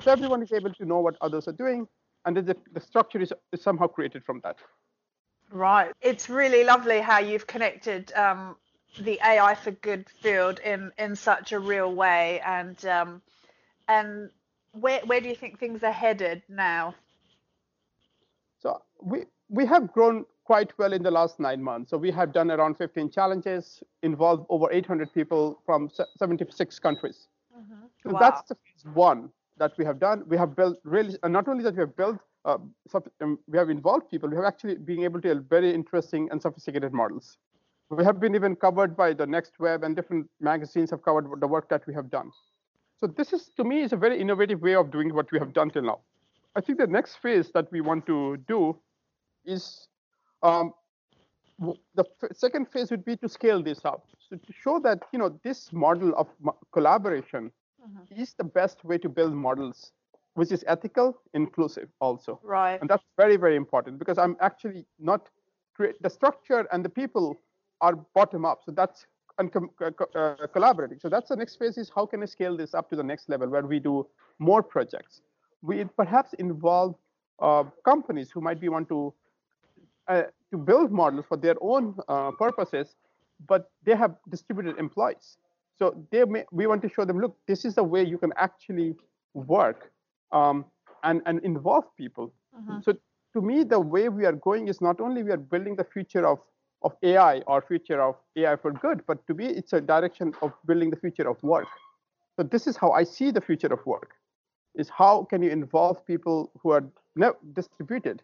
so 0.02 0.11
everyone 0.11 0.43
is 0.43 0.52
able 0.52 0.75
to 0.75 0.85
know 0.85 0.99
what 0.99 1.17
others 1.20 1.47
are 1.47 1.52
doing, 1.52 1.87
and 2.26 2.37
the, 2.37 2.56
the 2.73 2.81
structure 2.81 3.20
is, 3.20 3.32
is 3.52 3.62
somehow 3.62 3.87
created 3.87 4.25
from 4.25 4.41
that. 4.43 4.56
Right. 5.52 5.93
It's 6.00 6.29
really 6.29 6.64
lovely 6.64 7.00
how 7.00 7.19
you've 7.19 7.47
connected 7.47 8.12
um, 8.14 8.56
the 8.99 9.20
AI 9.25 9.55
for 9.55 9.70
good 9.70 10.08
field 10.08 10.58
in 10.61 10.91
in 10.99 11.14
such 11.14 11.52
a 11.52 11.58
real 11.61 11.94
way, 11.94 12.41
and 12.44 12.85
um, 12.87 13.23
and 13.87 14.31
where 14.72 15.00
where 15.06 15.20
do 15.20 15.28
you 15.28 15.34
think 15.34 15.58
things 15.58 15.82
are 15.82 15.93
headed 15.93 16.43
now? 16.49 16.94
So 18.58 18.82
we 19.02 19.25
we 19.49 19.67
have 19.67 19.93
grown 19.93 20.25
quite 20.44 20.76
well 20.78 20.93
in 20.93 21.02
the 21.02 21.11
last 21.11 21.38
nine 21.38 21.62
months. 21.62 21.90
So 21.90 21.96
we 21.96 22.11
have 22.11 22.32
done 22.32 22.50
around 22.50 22.76
15 22.76 23.11
challenges, 23.11 23.82
involved 24.02 24.46
over 24.49 24.70
800 24.72 25.12
people 25.14 25.61
from 25.64 25.88
76 26.19 26.78
countries. 26.81 27.28
Mm-hmm. 27.56 27.87
So 28.02 28.11
wow. 28.11 28.19
that's 28.19 28.43
the 28.49 28.56
phase 28.56 28.84
one 28.94 29.31
that 29.58 29.72
we 29.78 29.84
have 29.84 30.00
done. 30.00 30.25
We 30.26 30.37
have 30.37 30.56
built 30.56 30.78
really, 30.82 31.16
not 31.25 31.46
only 31.46 31.62
that 31.62 31.75
we 31.75 31.81
have 31.81 31.96
built, 31.96 32.19
uh, 32.44 32.58
um, 33.20 33.38
we 33.46 33.58
have 33.58 33.70
involved 33.70 34.11
people. 34.11 34.28
We 34.28 34.37
have 34.37 34.44
actually 34.44 34.76
been 34.76 35.05
able 35.05 35.20
to 35.20 35.28
build 35.28 35.49
very 35.49 35.73
interesting 35.73 36.28
and 36.32 36.43
sophisticated 36.43 36.93
models. 36.93 37.38
We 37.90 38.05
have 38.05 38.19
been 38.19 38.34
even 38.34 38.56
covered 38.56 38.96
by 38.96 39.12
the 39.12 39.26
Next 39.26 39.58
Web 39.61 39.84
and 39.84 39.94
different 39.94 40.28
magazines 40.40 40.90
have 40.90 41.02
covered 41.02 41.28
the 41.40 41.46
work 41.46 41.69
that 41.69 41.87
we 41.87 41.94
have 41.94 42.11
done. 42.11 42.31
So 43.00 43.06
this 43.06 43.32
is, 43.32 43.50
to 43.56 43.64
me, 43.64 43.81
is 43.81 43.93
a 43.93 43.97
very 43.97 44.20
innovative 44.20 44.61
way 44.61 44.75
of 44.75 44.91
doing 44.91 45.14
what 45.14 45.32
we 45.32 45.38
have 45.38 45.55
done 45.55 45.70
till 45.70 45.82
now. 45.82 46.00
I 46.55 46.61
think 46.61 46.79
the 46.79 46.87
next 46.87 47.17
phase 47.17 47.50
that 47.55 47.73
we 47.73 47.81
want 47.81 48.06
to 48.06 48.37
do 48.47 48.76
is 49.44 49.88
um, 50.43 50.75
the 51.94 52.05
second 52.32 52.69
phase 52.70 52.91
would 52.91 53.05
be 53.05 53.17
to 53.17 53.29
scale 53.29 53.62
this 53.62 53.85
up. 53.85 54.05
So 54.29 54.37
to 54.37 54.52
show 54.52 54.79
that 54.81 55.02
you 55.12 55.19
know 55.19 55.38
this 55.44 55.73
model 55.73 56.14
of 56.17 56.29
collaboration 56.73 57.50
mm-hmm. 57.82 58.20
is 58.20 58.35
the 58.35 58.44
best 58.44 58.85
way 58.85 58.99
to 58.99 59.08
build 59.08 59.35
models, 59.35 59.93
which 60.35 60.52
is 60.52 60.64
ethical, 60.67 61.20
inclusive 61.35 61.88
also. 62.00 62.41
Right. 62.43 62.81
And 62.81 62.88
that's 62.88 63.05
very 63.17 63.37
very 63.37 63.56
important 63.56 63.99
because 63.99 64.19
I'm 64.19 64.37
actually 64.41 64.87
not 64.99 65.29
create 65.75 66.00
the 66.02 66.11
structure 66.11 66.67
and 66.73 66.85
the 66.85 66.88
people 66.88 67.37
are 67.81 67.97
bottom 68.14 68.44
up. 68.44 68.61
So 68.64 68.73
that's 68.73 69.06
and 69.40 69.52
com- 69.52 69.70
uh, 69.81 70.46
collaborating. 70.52 70.98
So 71.00 71.08
that's 71.08 71.28
the 71.31 71.37
next 71.42 71.56
phase 71.56 71.76
is 71.82 71.90
how 71.94 72.04
can 72.06 72.22
I 72.22 72.26
scale 72.26 72.56
this 72.56 72.75
up 72.75 72.88
to 72.90 72.96
the 72.96 73.06
next 73.12 73.28
level 73.28 73.48
where 73.48 73.66
we 73.72 73.81
do 73.81 74.06
more 74.38 74.62
projects. 74.62 75.22
We 75.62 75.84
perhaps 76.02 76.34
involve 76.34 76.94
uh, 77.40 77.64
companies 77.84 78.31
who 78.31 78.40
might 78.40 78.60
be 78.60 78.69
want 78.69 78.88
to 78.88 79.12
uh, 80.08 80.22
to 80.50 80.56
build 80.70 80.90
models 80.90 81.25
for 81.28 81.37
their 81.37 81.56
own 81.60 81.94
uh, 82.08 82.31
purposes, 82.32 82.96
but 83.46 83.70
they 83.84 83.94
have 83.94 84.16
distributed 84.28 84.78
employees. 84.78 85.37
So 85.78 85.84
they 86.10 86.25
may, 86.25 86.44
we 86.52 86.66
want 86.66 86.82
to 86.82 86.88
show 86.88 87.04
them, 87.04 87.20
look, 87.20 87.37
this 87.46 87.64
is 87.64 87.75
the 87.75 87.84
way 87.84 88.02
you 88.04 88.19
can 88.19 88.32
actually 88.37 88.96
work 89.34 89.92
um, 90.32 90.64
and, 91.04 91.22
and 91.26 91.42
involve 91.44 91.84
people. 91.96 92.32
Mm-hmm. 92.58 92.81
So 92.82 92.96
to 93.34 93.40
me, 93.40 93.62
the 93.62 93.78
way 93.78 94.08
we 94.08 94.26
are 94.26 94.32
going 94.48 94.69
is 94.69 94.81
not 94.81 95.00
only 95.00 95.23
we 95.23 95.30
are 95.30 95.44
building 95.54 95.76
the 95.76 95.85
future 95.85 96.26
of 96.26 96.40
of 96.82 96.96
AI 97.02 97.40
or 97.46 97.60
future 97.60 98.00
of 98.00 98.16
AI 98.37 98.56
for 98.56 98.72
good, 98.72 99.02
but 99.06 99.26
to 99.26 99.34
me, 99.34 99.46
it's 99.46 99.72
a 99.72 99.80
direction 99.80 100.34
of 100.42 100.52
building 100.66 100.90
the 100.90 100.96
future 100.96 101.28
of 101.28 101.42
work. 101.42 101.68
So 102.37 102.42
this 102.42 102.66
is 102.66 102.76
how 102.76 102.92
I 102.92 103.04
see 103.04 103.30
the 103.30 103.40
future 103.40 103.72
of 103.72 103.84
work: 103.84 104.12
is 104.75 104.88
how 104.88 105.25
can 105.25 105.42
you 105.42 105.50
involve 105.50 106.04
people 106.06 106.50
who 106.62 106.70
are 106.70 106.84
distributed, 107.54 108.22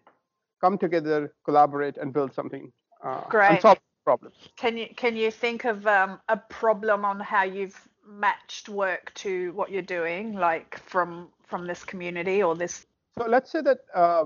come 0.61 0.79
together, 0.79 1.35
collaborate, 1.45 1.97
and 1.99 2.13
build 2.13 2.33
something 2.33 2.73
uh, 3.05 3.23
Great. 3.29 3.51
and 3.51 3.61
solve 3.61 3.79
problems. 4.05 4.37
Can 4.57 4.79
you 4.79 4.87
can 4.97 5.17
you 5.17 5.31
think 5.31 5.65
of 5.65 5.87
um, 5.87 6.21
a 6.29 6.37
problem 6.37 7.05
on 7.05 7.21
how 7.21 7.43
you've 7.43 7.89
matched 8.09 8.69
work 8.69 9.13
to 9.15 9.53
what 9.53 9.71
you're 9.71 9.83
doing, 9.83 10.35
like 10.35 10.79
from 10.79 11.29
from 11.47 11.67
this 11.67 11.85
community 11.85 12.43
or 12.43 12.55
this? 12.55 12.87
So 13.19 13.27
let's 13.27 13.51
say 13.51 13.61
that 13.63 13.79
uh, 13.95 14.25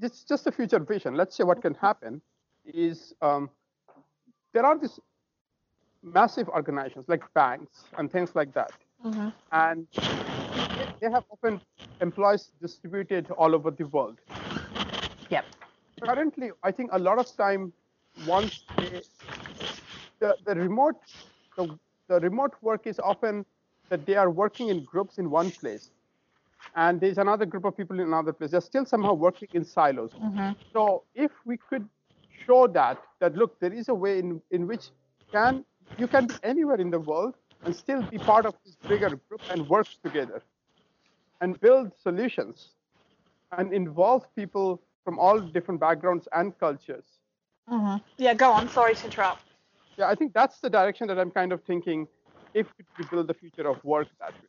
it's 0.00 0.22
just 0.24 0.46
a 0.46 0.52
future 0.52 0.78
vision. 0.78 1.16
Let's 1.16 1.36
say 1.36 1.44
what 1.44 1.62
can 1.62 1.74
happen 1.74 2.20
is 2.64 3.14
um, 3.22 3.50
there 4.52 4.64
are 4.64 4.78
these 4.78 4.98
massive 6.02 6.48
organizations 6.48 7.04
like 7.08 7.22
banks 7.34 7.84
and 7.98 8.10
things 8.10 8.34
like 8.34 8.52
that. 8.54 8.72
Mm-hmm. 9.04 9.28
And 9.52 9.86
they 11.00 11.10
have 11.10 11.24
often 11.30 11.60
employees 12.00 12.50
distributed 12.60 13.30
all 13.32 13.54
over 13.54 13.70
the 13.70 13.86
world. 13.86 14.18
Yep. 15.30 15.44
Currently, 16.02 16.50
I 16.62 16.70
think 16.72 16.90
a 16.92 16.98
lot 16.98 17.18
of 17.18 17.36
time, 17.36 17.72
once 18.26 18.64
they, 18.76 19.02
the, 20.18 20.36
the 20.44 20.54
remote 20.54 20.96
the, 21.56 21.78
the 22.08 22.20
remote 22.20 22.54
work 22.60 22.86
is 22.86 22.98
often 22.98 23.44
that 23.88 24.06
they 24.06 24.16
are 24.16 24.30
working 24.30 24.68
in 24.68 24.84
groups 24.84 25.18
in 25.18 25.30
one 25.30 25.50
place 25.50 25.90
and 26.76 27.00
there's 27.00 27.18
another 27.18 27.46
group 27.46 27.64
of 27.64 27.76
people 27.76 27.98
in 28.00 28.06
another 28.06 28.32
place. 28.32 28.50
They're 28.50 28.60
still 28.60 28.86
somehow 28.86 29.14
working 29.14 29.48
in 29.52 29.64
silos. 29.64 30.12
Mm-hmm. 30.12 30.52
So 30.72 31.04
if 31.14 31.30
we 31.44 31.56
could 31.56 31.88
show 32.46 32.66
that 32.66 32.98
that 33.20 33.34
look 33.36 33.58
there 33.60 33.72
is 33.72 33.88
a 33.88 33.94
way 33.94 34.18
in, 34.18 34.40
in 34.50 34.66
which 34.66 34.84
can 35.30 35.64
you 35.98 36.06
can 36.06 36.26
be 36.26 36.34
anywhere 36.42 36.80
in 36.80 36.90
the 36.90 37.00
world 37.00 37.34
and 37.64 37.74
still 37.74 38.02
be 38.02 38.18
part 38.18 38.46
of 38.46 38.54
this 38.64 38.76
bigger 38.88 39.10
group 39.10 39.42
and 39.50 39.68
work 39.68 39.86
together 40.02 40.42
and 41.40 41.60
build 41.60 41.92
solutions 42.02 42.68
and 43.58 43.72
involve 43.72 44.24
people 44.34 44.80
from 45.04 45.18
all 45.18 45.38
different 45.38 45.80
backgrounds 45.80 46.28
and 46.32 46.58
cultures 46.58 47.04
mm-hmm. 47.70 47.96
yeah 48.18 48.34
go 48.34 48.50
on 48.50 48.68
sorry 48.68 48.94
to 48.94 49.04
interrupt 49.04 49.44
yeah 49.96 50.08
i 50.08 50.14
think 50.14 50.32
that's 50.32 50.60
the 50.60 50.70
direction 50.70 51.06
that 51.06 51.18
i'm 51.18 51.30
kind 51.30 51.52
of 51.52 51.62
thinking 51.64 52.06
if 52.54 52.66
we 52.98 53.04
build 53.10 53.26
the 53.26 53.34
future 53.34 53.68
of 53.68 53.82
work 53.84 54.08
that 54.20 54.32
way. 54.32 54.48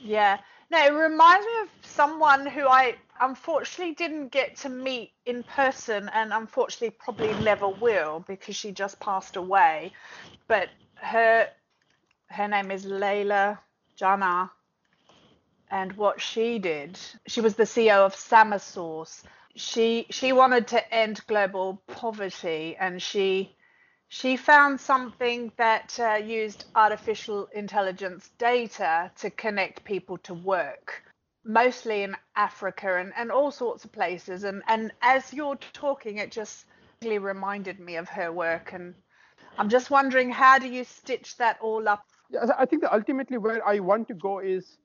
Yeah. 0.00 0.38
No, 0.70 0.84
it 0.84 0.90
reminds 0.90 1.46
me 1.46 1.52
of 1.62 1.68
someone 1.82 2.46
who 2.46 2.66
I 2.66 2.94
unfortunately 3.22 3.94
didn't 3.94 4.28
get 4.28 4.56
to 4.56 4.68
meet 4.68 5.12
in 5.26 5.44
person 5.44 6.10
and 6.12 6.32
unfortunately 6.32 6.90
probably 6.90 7.32
never 7.44 7.68
will 7.68 8.24
because 8.26 8.56
she 8.56 8.72
just 8.72 9.00
passed 9.00 9.36
away. 9.36 9.92
But 10.48 10.68
her 10.96 11.48
her 12.30 12.48
name 12.48 12.70
is 12.70 12.84
Leila 12.84 13.60
Janah. 14.00 14.50
And 15.70 15.92
what 15.94 16.20
she 16.20 16.58
did, 16.58 16.98
she 17.26 17.40
was 17.40 17.56
the 17.56 17.64
CEO 17.64 18.04
of 18.04 18.14
Samasource. 18.14 19.22
She 19.56 20.06
she 20.10 20.32
wanted 20.32 20.68
to 20.68 20.94
end 20.94 21.22
global 21.26 21.82
poverty 21.86 22.76
and 22.78 23.00
she 23.02 23.54
she 24.08 24.36
found 24.36 24.78
something 24.78 25.52
that 25.56 25.98
uh, 25.98 26.16
used 26.22 26.66
artificial 26.74 27.48
intelligence 27.54 28.30
data 28.36 29.10
to 29.16 29.30
connect 29.30 29.84
people 29.84 30.18
to 30.18 30.34
work, 30.34 31.01
mostly 31.44 32.02
in 32.02 32.16
Africa 32.36 32.98
and, 32.98 33.12
and 33.16 33.30
all 33.30 33.50
sorts 33.50 33.84
of 33.84 33.92
places. 33.92 34.44
And, 34.44 34.62
and 34.68 34.92
as 35.02 35.32
you're 35.32 35.58
talking, 35.72 36.18
it 36.18 36.30
just 36.30 36.66
really 37.02 37.18
reminded 37.18 37.80
me 37.80 37.96
of 37.96 38.08
her 38.08 38.32
work. 38.32 38.72
And 38.72 38.94
I'm 39.58 39.68
just 39.68 39.90
wondering, 39.90 40.30
how 40.30 40.58
do 40.58 40.68
you 40.68 40.84
stitch 40.84 41.36
that 41.36 41.58
all 41.60 41.88
up? 41.88 42.04
Yeah, 42.30 42.46
I 42.56 42.64
think 42.64 42.82
that 42.82 42.94
ultimately 42.94 43.38
where 43.38 43.66
I 43.66 43.80
want 43.80 44.08
to 44.08 44.14
go 44.14 44.38
is 44.38 44.78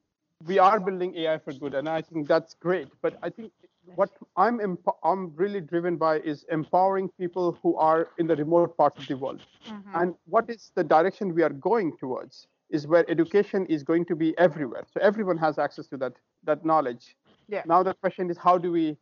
we 0.45 0.59
are 0.59 0.79
building 0.79 1.15
AI 1.15 1.37
for 1.39 1.53
good, 1.53 1.73
and 1.73 1.89
I 1.89 2.01
think 2.01 2.27
that's 2.27 2.53
great. 2.53 2.89
But 3.01 3.17
I 3.23 3.29
think 3.29 3.51
what 3.95 4.11
I'm 4.35 4.77
I'm 5.03 5.33
really 5.35 5.61
driven 5.61 5.97
by 5.97 6.19
is 6.19 6.45
empowering 6.51 7.09
people 7.17 7.57
who 7.63 7.75
are 7.77 8.09
in 8.17 8.27
the 8.27 8.35
remote 8.35 8.77
parts 8.77 9.01
of 9.01 9.07
the 9.07 9.17
world. 9.17 9.41
Mm-hmm. 9.67 9.95
And 9.95 10.15
what 10.25 10.49
is 10.49 10.71
the 10.75 10.83
direction 10.83 11.33
we 11.33 11.43
are 11.43 11.49
going 11.49 11.97
towards 11.97 12.47
is 12.69 12.85
where 12.85 13.09
education 13.09 13.65
is 13.67 13.83
going 13.83 14.05
to 14.05 14.15
be 14.15 14.37
everywhere. 14.37 14.85
So 14.93 14.99
everyone 15.01 15.37
has 15.37 15.57
access 15.57 15.87
to 15.87 15.97
that 15.97 16.13
that 16.47 16.65
knowledge. 16.65 17.15
Yeah. 17.47 17.61
Now 17.65 17.83
the 17.83 17.93
question 17.93 18.29
is 18.31 18.37
how 18.37 18.57
do 18.57 18.71
we 18.71 18.97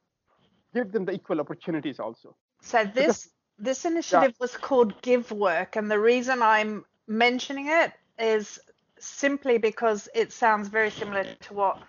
give 0.73 0.91
them 0.91 1.05
the 1.05 1.13
equal 1.13 1.39
opportunities 1.39 1.99
also? 1.99 2.35
So 2.61 2.83
this 2.83 2.93
because, 2.93 3.29
this 3.57 3.85
initiative 3.85 4.35
yeah. 4.37 4.43
was 4.43 4.57
called 4.57 5.01
Give 5.01 5.31
Work, 5.31 5.77
and 5.77 5.89
the 5.89 5.99
reason 5.99 6.41
I'm 6.41 6.85
mentioning 7.07 7.67
it 7.69 7.93
is 8.19 8.59
simply 8.99 9.57
because 9.57 10.09
it 10.13 10.31
sounds 10.31 10.67
very 10.67 10.89
similar 10.89 11.23
to 11.23 11.53
what 11.53 11.79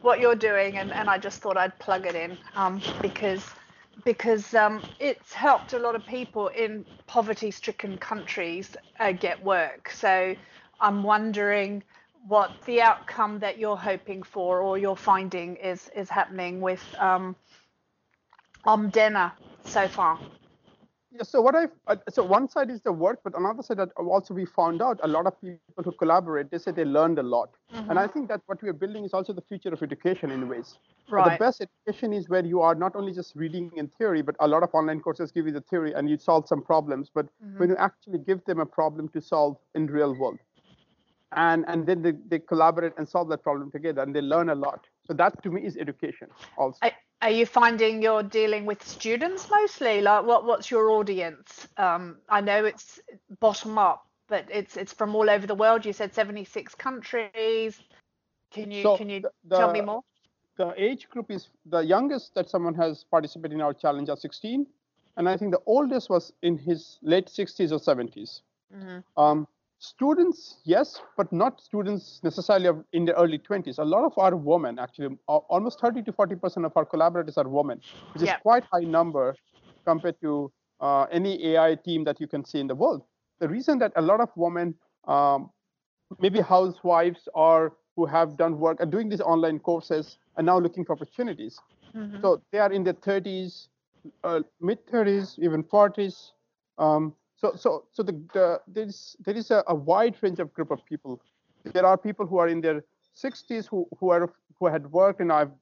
what 0.00 0.20
you're 0.20 0.36
doing, 0.36 0.78
and, 0.78 0.92
and 0.92 1.10
I 1.10 1.18
just 1.18 1.40
thought 1.40 1.56
I'd 1.56 1.76
plug 1.80 2.06
it 2.06 2.14
in 2.14 2.38
um, 2.54 2.80
because 3.02 3.44
because 4.04 4.54
um, 4.54 4.80
it's 5.00 5.32
helped 5.32 5.72
a 5.72 5.78
lot 5.78 5.96
of 5.96 6.06
people 6.06 6.48
in 6.48 6.84
poverty-stricken 7.08 7.98
countries 7.98 8.76
uh, 9.00 9.10
get 9.12 9.42
work. 9.42 9.90
So 9.90 10.36
I'm 10.80 11.02
wondering 11.02 11.82
what 12.26 12.50
the 12.66 12.80
outcome 12.80 13.38
that 13.38 13.58
you're 13.58 13.76
hoping 13.76 14.22
for 14.22 14.60
or 14.60 14.78
you're 14.78 14.96
finding 14.96 15.56
is 15.56 15.90
is 15.94 16.08
happening 16.08 16.60
with 16.60 16.82
um, 16.98 17.36
Omdena 18.66 19.32
so 19.64 19.88
far. 19.88 20.18
Yeah, 21.10 21.22
so 21.22 21.40
what 21.40 21.54
I 21.54 21.68
uh, 21.86 21.96
so 22.10 22.22
one 22.22 22.48
side 22.48 22.70
is 22.70 22.82
the 22.82 22.92
work, 22.92 23.20
but 23.24 23.36
another 23.36 23.62
side 23.62 23.78
that 23.78 23.90
also 23.96 24.34
we 24.34 24.44
found 24.44 24.82
out 24.82 25.00
a 25.02 25.08
lot 25.08 25.26
of 25.26 25.40
people 25.40 25.82
who 25.82 25.92
collaborate, 25.92 26.50
they 26.50 26.58
say 26.58 26.70
they 26.70 26.84
learned 26.84 27.18
a 27.18 27.22
lot, 27.22 27.50
mm-hmm. 27.74 27.88
and 27.88 27.98
I 27.98 28.06
think 28.06 28.28
that 28.28 28.42
what 28.44 28.62
we 28.62 28.68
are 28.68 28.74
building 28.74 29.04
is 29.04 29.14
also 29.14 29.32
the 29.32 29.40
future 29.40 29.70
of 29.70 29.82
education 29.82 30.30
in 30.30 30.48
ways. 30.48 30.76
Right. 31.10 31.24
But 31.24 31.32
the 31.32 31.38
best 31.38 31.62
education 31.62 32.12
is 32.12 32.28
where 32.28 32.44
you 32.44 32.60
are 32.60 32.74
not 32.74 32.94
only 32.94 33.12
just 33.12 33.34
reading 33.34 33.70
in 33.76 33.88
theory, 33.96 34.20
but 34.20 34.36
a 34.40 34.46
lot 34.46 34.62
of 34.62 34.68
online 34.74 35.00
courses 35.00 35.32
give 35.32 35.46
you 35.46 35.52
the 35.52 35.62
theory 35.62 35.94
and 35.94 36.10
you 36.10 36.18
solve 36.18 36.46
some 36.46 36.62
problems, 36.62 37.10
but 37.14 37.24
mm-hmm. 37.24 37.58
when 37.58 37.70
you 37.70 37.76
actually 37.76 38.18
give 38.18 38.44
them 38.44 38.60
a 38.60 38.66
problem 38.66 39.08
to 39.08 39.22
solve 39.22 39.56
in 39.74 39.86
real 39.86 40.14
world, 40.14 40.38
and 41.32 41.64
and 41.68 41.86
then 41.86 42.02
they, 42.02 42.12
they 42.28 42.38
collaborate 42.38 42.92
and 42.96 43.08
solve 43.08 43.28
that 43.28 43.42
problem 43.42 43.70
together, 43.70 44.02
and 44.02 44.14
they 44.14 44.20
learn 44.20 44.48
a 44.50 44.54
lot. 44.54 44.86
So 45.06 45.14
that 45.14 45.42
to 45.42 45.50
me 45.50 45.62
is 45.62 45.76
education 45.76 46.28
also. 46.56 46.78
I- 46.82 46.94
are 47.20 47.30
you 47.30 47.46
finding 47.46 48.00
you're 48.00 48.22
dealing 48.22 48.64
with 48.64 48.86
students 48.86 49.50
mostly? 49.50 50.00
Like, 50.00 50.24
what 50.24 50.44
what's 50.44 50.70
your 50.70 50.90
audience? 50.90 51.66
Um, 51.76 52.18
I 52.28 52.40
know 52.40 52.64
it's 52.64 53.00
bottom 53.40 53.76
up, 53.76 54.06
but 54.28 54.44
it's 54.48 54.76
it's 54.76 54.92
from 54.92 55.16
all 55.16 55.28
over 55.28 55.44
the 55.46 55.56
world. 55.56 55.84
You 55.84 55.92
said 55.92 56.14
76 56.14 56.76
countries. 56.76 57.80
Can 58.52 58.70
you 58.70 58.82
so 58.82 58.96
can 58.96 59.10
you 59.10 59.22
the, 59.44 59.56
tell 59.56 59.72
me 59.72 59.80
more? 59.80 60.02
The 60.56 60.72
age 60.76 61.08
group 61.08 61.30
is 61.30 61.48
the 61.66 61.80
youngest 61.80 62.34
that 62.34 62.48
someone 62.48 62.74
has 62.74 63.04
participated 63.10 63.52
in 63.52 63.60
our 63.62 63.74
challenge 63.74 64.08
are 64.08 64.16
16, 64.16 64.66
and 65.16 65.28
I 65.28 65.36
think 65.36 65.52
the 65.52 65.62
oldest 65.66 66.10
was 66.10 66.32
in 66.42 66.56
his 66.56 66.98
late 67.02 67.26
60s 67.26 67.72
or 67.72 67.78
70s. 67.78 68.42
Mm-hmm. 68.74 69.20
Um, 69.20 69.46
Students, 69.80 70.58
yes, 70.64 71.00
but 71.16 71.32
not 71.32 71.60
students 71.60 72.20
necessarily 72.24 72.68
in 72.92 73.04
the 73.04 73.14
early 73.14 73.38
20s. 73.38 73.78
A 73.78 73.84
lot 73.84 74.04
of 74.04 74.12
our 74.18 74.34
women, 74.34 74.76
actually, 74.78 75.16
almost 75.28 75.80
30 75.80 76.02
to 76.02 76.12
40% 76.12 76.64
of 76.64 76.76
our 76.76 76.84
collaborators 76.84 77.38
are 77.38 77.48
women, 77.48 77.80
which 78.12 78.24
yeah. 78.24 78.34
is 78.34 78.42
quite 78.42 78.64
high 78.72 78.80
number 78.80 79.36
compared 79.84 80.20
to 80.20 80.50
uh, 80.80 81.06
any 81.12 81.54
AI 81.54 81.76
team 81.76 82.02
that 82.04 82.20
you 82.20 82.26
can 82.26 82.44
see 82.44 82.58
in 82.58 82.66
the 82.66 82.74
world. 82.74 83.02
The 83.38 83.48
reason 83.48 83.78
that 83.78 83.92
a 83.94 84.02
lot 84.02 84.20
of 84.20 84.30
women, 84.34 84.74
um, 85.06 85.50
maybe 86.18 86.40
housewives 86.40 87.28
or 87.34 87.76
who 87.94 88.04
have 88.06 88.36
done 88.36 88.58
work 88.58 88.78
and 88.80 88.90
doing 88.90 89.08
these 89.08 89.20
online 89.20 89.60
courses, 89.60 90.18
are 90.36 90.42
now 90.42 90.58
looking 90.58 90.84
for 90.84 90.94
opportunities. 90.94 91.60
Mm-hmm. 91.94 92.20
So 92.20 92.42
they 92.50 92.58
are 92.58 92.72
in 92.72 92.82
their 92.82 92.94
30s, 92.94 93.68
uh, 94.24 94.40
mid 94.60 94.84
30s, 94.88 95.38
even 95.38 95.62
40s. 95.62 96.32
Um, 96.78 97.14
so, 97.40 97.52
so, 97.54 97.84
so 97.92 98.02
the, 98.02 98.12
the 98.34 98.60
there 98.66 98.84
is 98.84 99.16
there 99.24 99.36
is 99.36 99.50
a, 99.50 99.62
a, 99.68 99.74
wide 99.74 100.16
range 100.22 100.40
of 100.40 100.52
group 100.52 100.70
of 100.70 100.84
people. 100.84 101.22
There 101.72 101.86
are 101.86 101.96
people 101.96 102.26
who 102.26 102.38
are 102.38 102.48
in 102.48 102.60
their 102.60 102.84
60s 103.16 103.66
who 103.68 103.86
who 103.98 104.10
are 104.10 104.32
who 104.58 104.66
had 104.66 104.90
worked 104.90 105.20
and 105.20 105.32
I've 105.32 105.52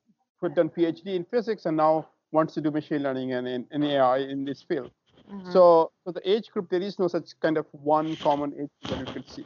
who 0.41 0.49
done 0.49 0.71
PhD 0.71 1.09
in 1.15 1.25
physics 1.25 1.67
and 1.67 1.77
now 1.77 2.09
wants 2.33 2.55
to 2.55 2.61
do 2.61 2.71
machine 2.71 3.03
learning 3.03 3.33
and, 3.33 3.67
in 3.71 3.83
AI 3.83 4.19
in 4.19 4.45
this 4.45 4.63
field. 4.63 4.91
Mm-hmm. 5.31 5.51
So, 5.51 5.91
so 6.05 6.13
the 6.13 6.31
age 6.31 6.51
group 6.51 6.71
there 6.71 6.81
is 6.81 6.99
no 6.99 7.09
such 7.09 7.39
kind 7.41 7.59
of 7.59 7.67
one 7.73 8.17
common 8.17 8.55
age 8.59 8.71
that 8.89 8.99
you 8.99 9.13
could 9.13 9.29
see. 9.29 9.45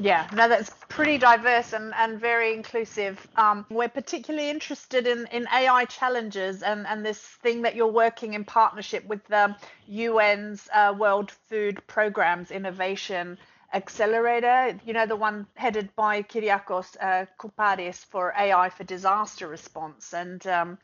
Yeah, 0.00 0.26
no, 0.32 0.48
that's 0.48 0.70
pretty 0.88 1.18
diverse 1.18 1.74
and, 1.74 1.92
and 1.94 2.18
very 2.18 2.54
inclusive. 2.54 3.28
Um, 3.36 3.66
we're 3.68 3.90
particularly 3.90 4.48
interested 4.48 5.06
in, 5.06 5.26
in 5.26 5.46
AI 5.52 5.84
challenges 5.84 6.62
and, 6.62 6.86
and 6.86 7.04
this 7.04 7.18
thing 7.18 7.60
that 7.62 7.76
you're 7.76 7.86
working 7.86 8.32
in 8.32 8.44
partnership 8.44 9.04
with 9.04 9.22
the 9.26 9.54
UN's 9.92 10.70
uh, 10.72 10.94
World 10.98 11.30
Food 11.50 11.86
Programs 11.86 12.50
Innovation 12.50 13.36
Accelerator, 13.74 14.80
you 14.86 14.94
know, 14.94 15.04
the 15.04 15.16
one 15.16 15.46
headed 15.54 15.94
by 15.96 16.22
Kyriakos 16.22 16.96
uh, 16.98 17.26
Kouparis 17.38 18.02
for 18.06 18.32
AI 18.38 18.70
for 18.70 18.84
disaster 18.84 19.48
response. 19.48 20.14
And 20.14 20.44
um, 20.46 20.78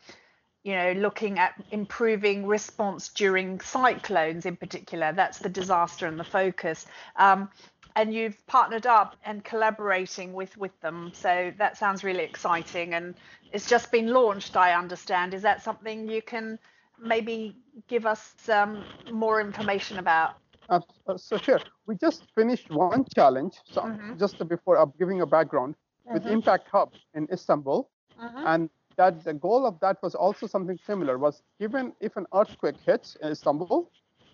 you 0.66 0.74
know, 0.74 0.92
looking 0.94 1.38
at 1.38 1.54
improving 1.70 2.44
response 2.44 3.08
during 3.10 3.60
cyclones 3.60 4.46
in 4.46 4.56
particular. 4.56 5.12
That's 5.12 5.38
the 5.38 5.48
disaster 5.48 6.08
and 6.08 6.18
the 6.18 6.24
focus. 6.24 6.86
Um, 7.14 7.48
and 7.96 8.12
you've 8.14 8.46
partnered 8.46 8.86
up 8.86 9.16
and 9.24 9.42
collaborating 9.42 10.32
with 10.34 10.56
with 10.56 10.78
them 10.80 11.10
so 11.12 11.52
that 11.58 11.76
sounds 11.76 12.04
really 12.04 12.22
exciting 12.22 12.94
and 12.94 13.14
it's 13.52 13.68
just 13.68 13.90
been 13.90 14.08
launched 14.08 14.56
i 14.56 14.72
understand 14.72 15.34
is 15.34 15.42
that 15.42 15.62
something 15.62 16.08
you 16.08 16.22
can 16.22 16.58
maybe 17.00 17.56
give 17.88 18.06
us 18.06 18.34
some 18.36 18.84
more 19.10 19.40
information 19.40 19.98
about 19.98 20.36
uh, 20.68 20.80
so 21.16 21.36
sure 21.38 21.60
we 21.86 21.96
just 21.96 22.24
finished 22.34 22.70
one 22.70 23.04
challenge 23.14 23.54
so 23.64 23.80
mm-hmm. 23.82 24.16
just 24.18 24.46
before 24.48 24.78
uh, 24.78 24.86
giving 24.98 25.20
a 25.22 25.26
background 25.26 25.74
mm-hmm. 25.74 26.14
with 26.14 26.26
impact 26.26 26.68
hub 26.70 26.92
in 27.14 27.26
istanbul 27.32 27.90
mm-hmm. 28.22 28.46
and 28.46 28.70
that 28.96 29.24
the 29.24 29.34
goal 29.34 29.66
of 29.66 29.78
that 29.80 30.02
was 30.02 30.14
also 30.14 30.46
something 30.46 30.78
similar 30.86 31.18
was 31.18 31.42
given 31.60 31.92
if 32.00 32.16
an 32.16 32.26
earthquake 32.34 32.76
hits 32.84 33.16
in 33.22 33.28
istanbul 33.30 33.90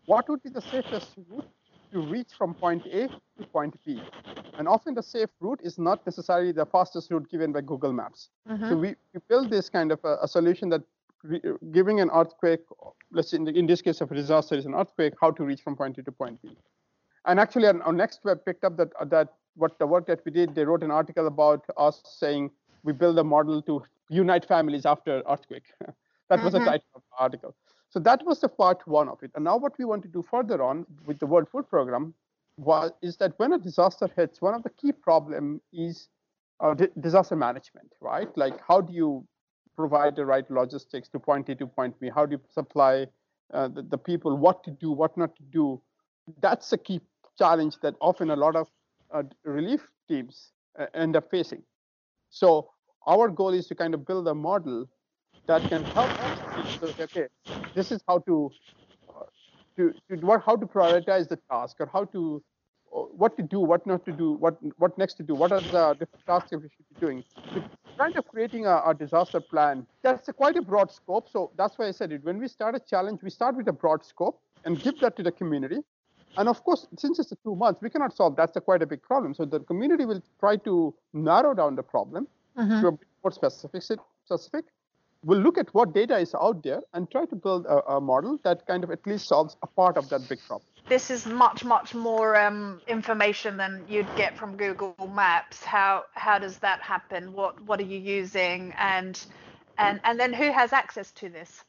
what 0.07 0.29
would 0.29 0.43
be 0.43 0.51
the 0.51 0.63
safest 0.63 1.11
route 1.29 1.49
to 1.93 2.01
reach 2.01 2.33
from 2.37 2.55
point 2.55 2.87
A 2.87 3.09
to 3.09 3.47
point 3.53 3.75
B. 3.85 4.03
And 4.59 4.67
often 4.67 4.95
the 4.95 5.03
safe 5.03 5.29
route 5.41 5.61
is 5.63 5.79
not 5.79 6.05
necessarily 6.07 6.53
the 6.53 6.67
fastest 6.67 7.11
route 7.11 7.29
given 7.31 7.53
by 7.53 7.61
Google 7.61 7.93
Maps. 7.93 8.31
Mm-hmm. 8.49 8.69
So 8.69 8.77
we, 8.77 8.95
we 9.15 9.21
build 9.29 9.51
this 9.51 9.69
kind 9.69 9.93
of 9.93 10.01
a, 10.05 10.17
a 10.23 10.29
solution 10.29 10.69
that 10.71 10.83
re, 11.23 11.41
giving 11.71 12.01
an 12.01 12.11
earthquake, 12.13 12.61
let's 13.11 13.31
say 13.31 13.37
in, 13.37 13.45
the, 13.45 13.53
in, 13.53 13.67
this 13.67 13.83
case 13.83 14.01
of 14.01 14.11
a 14.11 14.15
disaster 14.15 14.55
is 14.55 14.67
an 14.67 14.75
earthquake, 14.75 15.15
how 15.21 15.31
to 15.33 15.45
reach 15.45 15.61
from 15.61 15.77
point 15.77 15.99
A 15.99 16.03
to 16.03 16.13
point 16.13 16.41
B. 16.43 16.57
And 17.27 17.39
actually 17.39 17.67
our, 17.67 17.83
our 17.83 17.93
next 17.93 18.25
web 18.25 18.45
picked 18.45 18.65
up 18.65 18.77
that, 18.79 18.91
uh, 18.99 19.05
that 19.07 19.35
what 19.55 19.79
the 19.79 19.87
work 19.87 20.07
that 20.07 20.21
we 20.25 20.33
did, 20.33 20.55
they 20.55 20.65
wrote 20.65 20.83
an 20.83 20.91
article 20.91 21.27
about 21.27 21.65
us 21.77 22.03
saying 22.05 22.51
we 22.83 22.93
build 22.93 23.19
a 23.19 23.25
model 23.25 23.63
to 23.63 23.83
unite 24.09 24.47
families 24.47 24.87
after 24.87 25.23
earthquake. 25.29 25.65
that 26.29 26.43
was 26.43 26.55
mm-hmm. 26.55 26.65
the 26.65 26.71
title 26.71 26.87
of 26.95 27.03
the 27.03 27.23
article. 27.23 27.55
So 27.93 28.01
that 28.01 28.25
was 28.25 28.41
the 28.41 28.49
part 28.49 28.87
one 28.89 29.11
of 29.11 29.23
it. 29.23 29.31
And 29.35 29.45
now 29.45 29.59
what 29.59 29.79
we 29.79 29.85
want 29.85 30.03
to 30.03 30.09
do 30.09 30.23
further 30.23 30.63
on 30.63 30.87
with 31.05 31.19
the 31.19 31.27
World 31.27 31.49
Food 31.53 31.69
Program 31.69 32.15
was, 32.57 32.91
is 33.03 33.19
that 33.19 33.35
when 33.39 33.53
a 33.53 33.59
disaster 33.59 34.09
hits, 34.17 34.41
one 34.41 34.55
of 34.55 34.63
the 34.63 34.71
key 34.71 34.93
problem 34.93 35.61
is 35.75 36.09
uh, 36.61 36.75
disaster 37.01 37.37
management, 37.37 37.93
right? 38.01 38.29
Like 38.35 38.55
how 38.67 38.81
do 38.81 38.95
you 38.95 39.27
provide 39.77 40.17
the 40.17 40.25
right 40.25 40.51
logistics 40.51 41.11
to 41.11 41.19
point 41.19 41.51
A 41.51 41.55
to 41.57 41.67
point 41.67 42.01
B? 42.01 42.09
How 42.15 42.25
do 42.25 42.37
you 42.37 42.41
supply 42.49 43.07
uh, 43.53 43.69
the, 43.69 43.83
the 43.83 43.99
people 43.99 44.39
what 44.39 44.65
to 44.65 44.71
do, 44.71 44.91
what 44.91 45.15
not 45.19 45.37
to 45.37 45.43
do? 45.43 45.79
That's 46.41 46.73
a 46.73 46.79
key 46.79 47.03
challenge 47.39 47.77
that 47.83 47.95
often 48.01 48.31
a 48.31 48.37
lot 48.37 48.57
of 48.57 48.69
uh, 49.13 49.25
relief 49.45 49.87
teams 50.09 50.53
uh, 50.79 50.87
end 50.95 51.15
up 51.15 51.31
facing. 51.31 51.63
So 52.31 52.71
our 53.07 53.29
goal 53.29 53.53
is 53.53 53.67
to 53.67 53.75
kind 53.75 53.93
of 53.93 54.07
build 54.07 54.29
a 54.29 54.35
model 54.35 54.89
that 55.47 55.61
can 55.69 55.85
help 55.85 56.11
us 56.25 56.42
so, 56.81 56.89
okay, 57.01 57.27
this 57.75 57.93
is 57.93 58.01
how 58.07 58.19
to 58.21 58.51
uh, 59.09 59.25
to, 59.77 59.95
to 60.09 60.27
what, 60.27 60.43
how 60.45 60.57
to 60.57 60.67
prioritize 60.67 61.29
the 61.29 61.39
task 61.51 61.77
or 61.81 61.87
how 61.93 62.05
to 62.05 62.43
uh, 62.95 63.01
what 63.01 63.37
to 63.37 63.43
do, 63.43 63.61
what 63.61 63.87
not 63.87 64.05
to 64.05 64.13
do, 64.13 64.33
what 64.33 64.57
what 64.79 64.97
next 64.99 65.15
to 65.15 65.23
do, 65.23 65.35
what 65.35 65.53
are 65.53 65.61
the 65.61 65.97
different 65.99 66.27
tasks 66.27 66.51
that 66.51 66.59
we 66.59 66.69
should 66.69 66.89
be 66.95 67.01
doing. 67.01 67.25
So 67.55 67.63
kind 67.99 68.17
of 68.17 68.27
creating 68.27 68.67
a, 68.67 68.83
a, 68.87 68.95
disaster 68.95 69.41
plan. 69.41 69.87
That's 70.03 70.29
a 70.29 70.33
quite 70.33 70.57
a 70.57 70.63
broad 70.63 70.91
scope. 70.91 71.29
So 71.31 71.51
that's 71.57 71.79
why 71.79 71.87
I 71.89 71.91
said 71.91 72.13
it. 72.13 72.25
When 72.25 72.39
we 72.39 72.49
start 72.49 72.75
a 72.75 72.81
challenge, 72.81 73.21
we 73.23 73.31
start 73.31 73.57
with 73.57 73.69
a 73.69 73.73
broad 73.73 74.05
scope 74.05 74.41
and 74.65 74.81
give 74.81 74.99
that 75.01 75.17
to 75.17 75.23
the 75.23 75.33
community. 75.33 75.79
And 76.37 76.49
of 76.49 76.65
course, 76.65 76.87
since 76.97 77.19
it's 77.19 77.33
a 77.33 77.37
two 77.45 77.55
months, 77.55 77.83
we 77.83 77.91
cannot 77.91 78.17
solve 78.17 78.37
that's 78.37 78.57
a 78.57 78.61
quite 78.61 78.83
a 78.83 78.87
big 78.87 79.03
problem. 79.03 79.35
So 79.35 79.45
the 79.45 79.61
community 79.61 80.05
will 80.05 80.23
try 80.41 80.57
to 80.57 80.95
narrow 81.13 81.55
down 81.55 81.77
the 81.77 81.83
problem 81.83 82.27
mm-hmm. 82.59 82.81
to 82.81 82.87
a 82.89 82.93
bit 82.93 83.09
more 83.23 83.33
specific. 83.33 83.83
Specific. 84.25 84.65
We'll 85.25 85.41
look 85.41 85.57
at 85.57 85.73
what 85.73 85.95
data 85.95 86.19
is 86.19 86.35
out 86.35 86.63
there 86.65 86.83
and 86.95 87.09
try 87.11 87.27
to 87.27 87.37
build 87.37 87.67
a, 87.67 87.95
a 87.95 88.01
model 88.01 88.39
that 88.43 88.67
kind 88.67 88.83
of 88.83 88.91
at 88.91 89.07
least 89.07 89.29
solves 89.29 89.57
a 89.63 89.67
part 89.67 89.97
of 89.97 90.09
that 90.09 90.29
big 90.29 90.41
problem. 90.47 90.67
This 90.89 91.11
is 91.11 91.27
much, 91.27 91.65
much 91.65 91.95
more 91.95 92.37
um, 92.37 92.81
information 92.89 93.57
than 93.57 93.85
you'd 93.89 94.09
get 94.17 94.37
from 94.37 94.57
Google 94.57 94.97
Maps. 95.15 95.63
How 95.63 96.05
how 96.15 96.39
does 96.39 96.59
that 96.59 96.83
happen? 96.83 97.33
What 97.33 97.61
what 97.65 97.79
are 97.79 97.85
you 97.85 97.99
using? 97.99 98.75
And 98.77 99.25
and 99.79 100.01
and 100.03 100.19
then 100.19 100.33
who 100.33 100.51
has 100.51 100.73
access 100.73 101.13
to 101.13 101.29
this? 101.29 101.65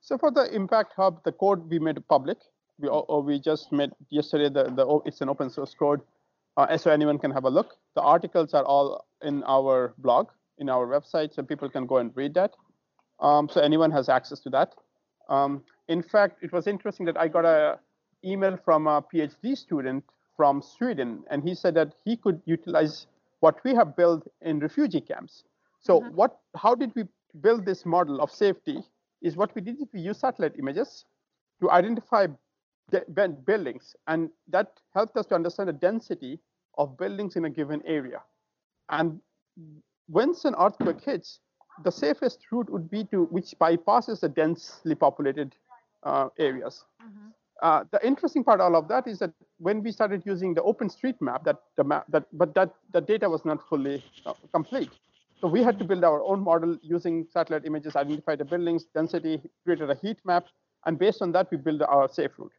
So 0.00 0.16
for 0.16 0.30
the 0.30 0.54
Impact 0.54 0.92
Hub, 0.96 1.24
the 1.24 1.32
code 1.32 1.68
we 1.68 1.80
made 1.80 2.06
public 2.08 2.38
we, 2.78 2.88
or 2.88 3.22
we 3.22 3.40
just 3.40 3.72
made 3.72 3.90
yesterday. 4.10 4.48
The, 4.48 4.70
the 4.70 5.00
it's 5.04 5.20
an 5.20 5.28
open 5.28 5.50
source 5.50 5.74
code, 5.74 6.00
uh, 6.56 6.76
so 6.78 6.90
anyone 6.90 7.18
can 7.18 7.30
have 7.32 7.44
a 7.44 7.50
look. 7.50 7.76
The 7.94 8.00
articles 8.00 8.54
are 8.54 8.64
all 8.64 9.06
in 9.22 9.42
our 9.44 9.92
blog, 9.98 10.28
in 10.58 10.68
our 10.68 10.86
website, 10.86 11.34
so 11.34 11.42
people 11.42 11.68
can 11.68 11.86
go 11.86 11.98
and 11.98 12.12
read 12.16 12.34
that. 12.34 12.54
Um, 13.20 13.48
so 13.48 13.60
anyone 13.60 13.90
has 13.90 14.08
access 14.08 14.40
to 14.40 14.50
that. 14.50 14.74
Um, 15.28 15.62
in 15.88 16.02
fact, 16.02 16.42
it 16.42 16.52
was 16.52 16.66
interesting 16.66 17.06
that 17.06 17.18
I 17.18 17.28
got 17.28 17.44
a 17.44 17.78
email 18.24 18.58
from 18.64 18.86
a 18.86 19.02
PhD 19.02 19.56
student 19.56 20.04
from 20.36 20.62
Sweden, 20.62 21.24
and 21.30 21.42
he 21.42 21.54
said 21.54 21.74
that 21.74 21.94
he 22.04 22.16
could 22.16 22.40
utilize 22.44 23.06
what 23.40 23.62
we 23.64 23.74
have 23.74 23.96
built 23.96 24.26
in 24.42 24.58
refugee 24.60 25.00
camps. 25.00 25.44
So 25.80 26.00
mm-hmm. 26.00 26.14
what? 26.14 26.38
How 26.56 26.74
did 26.74 26.92
we 26.94 27.04
build 27.40 27.64
this 27.64 27.84
model 27.84 28.20
of 28.20 28.30
safety? 28.30 28.78
Is 29.20 29.36
what 29.36 29.54
we 29.54 29.62
did 29.62 29.80
is 29.80 29.88
we 29.92 30.00
use 30.00 30.18
satellite 30.18 30.54
images 30.58 31.04
to 31.60 31.70
identify 31.70 32.28
buildings, 33.44 33.96
and 34.06 34.30
that 34.48 34.80
helped 34.94 35.16
us 35.16 35.26
to 35.26 35.34
understand 35.34 35.68
the 35.68 35.72
density 35.72 36.38
of 36.78 36.96
buildings 36.96 37.34
in 37.36 37.44
a 37.44 37.50
given 37.50 37.82
area. 37.84 38.22
And 38.88 39.20
once 40.08 40.44
an 40.44 40.54
earthquake 40.58 41.00
hits, 41.04 41.40
the 41.84 41.92
safest 41.92 42.40
route 42.50 42.70
would 42.70 42.90
be 42.90 43.04
to 43.04 43.24
which 43.24 43.54
bypasses 43.60 44.20
the 44.20 44.28
densely 44.28 44.94
populated 44.94 45.54
uh, 46.02 46.28
areas. 46.38 46.84
Mm-hmm. 47.02 47.28
Uh, 47.60 47.84
the 47.90 48.06
interesting 48.06 48.44
part 48.44 48.60
all 48.60 48.76
of 48.76 48.86
that 48.88 49.06
is 49.06 49.18
that 49.18 49.32
when 49.58 49.82
we 49.82 49.90
started 49.90 50.22
using 50.24 50.54
the 50.54 50.60
OpenStreetMap, 50.62 51.44
that 51.44 51.56
the 51.76 51.84
map 51.84 52.04
that 52.08 52.24
but 52.32 52.54
that 52.54 52.72
the 52.92 53.00
data 53.00 53.28
was 53.28 53.44
not 53.44 53.68
fully 53.68 54.02
uh, 54.26 54.32
complete. 54.52 54.90
So 55.40 55.48
we 55.48 55.62
had 55.62 55.78
to 55.78 55.84
build 55.84 56.04
our 56.04 56.22
own 56.22 56.40
model 56.40 56.76
using 56.82 57.26
satellite 57.32 57.64
images, 57.64 57.94
identify 57.94 58.34
the 58.36 58.44
buildings, 58.44 58.86
density, 58.94 59.40
created 59.64 59.90
a 59.90 59.94
heat 59.94 60.18
map, 60.24 60.46
and 60.86 60.98
based 60.98 61.22
on 61.22 61.32
that 61.32 61.50
we 61.50 61.56
built 61.56 61.82
our 61.82 62.08
safe 62.08 62.30
route. 62.38 62.52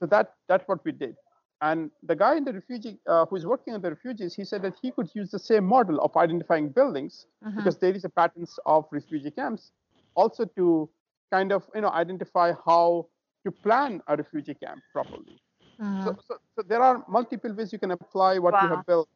So 0.00 0.06
that 0.06 0.34
that's 0.48 0.66
what 0.68 0.84
we 0.84 0.92
did. 0.92 1.16
And 1.62 1.90
the 2.02 2.14
guy 2.14 2.36
in 2.36 2.44
the 2.44 2.52
refugee 2.52 2.98
uh, 3.06 3.24
who 3.26 3.36
is 3.36 3.46
working 3.46 3.72
on 3.74 3.80
the 3.80 3.90
refugees, 3.90 4.34
he 4.34 4.44
said 4.44 4.62
that 4.62 4.74
he 4.82 4.90
could 4.90 5.08
use 5.14 5.30
the 5.30 5.38
same 5.38 5.64
model 5.64 6.00
of 6.00 6.14
identifying 6.16 6.68
buildings 6.68 7.26
mm-hmm. 7.44 7.56
because 7.56 7.78
there 7.78 7.92
is 7.92 8.04
a 8.04 8.10
patterns 8.10 8.58
of 8.66 8.84
refugee 8.90 9.30
camps, 9.30 9.72
also 10.14 10.44
to 10.56 10.88
kind 11.32 11.52
of 11.52 11.64
you 11.74 11.80
know 11.80 11.90
identify 11.90 12.52
how 12.66 13.06
to 13.44 13.50
plan 13.50 14.02
a 14.08 14.16
refugee 14.16 14.54
camp 14.54 14.80
properly. 14.92 15.40
Mm-hmm. 15.80 16.04
So, 16.04 16.18
so, 16.26 16.36
so, 16.56 16.62
there 16.66 16.82
are 16.82 17.04
multiple 17.08 17.52
ways 17.54 17.72
you 17.72 17.78
can 17.78 17.90
apply 17.90 18.38
what 18.38 18.52
wow. 18.52 18.62
you 18.62 18.68
have 18.68 18.86
built 18.86 19.08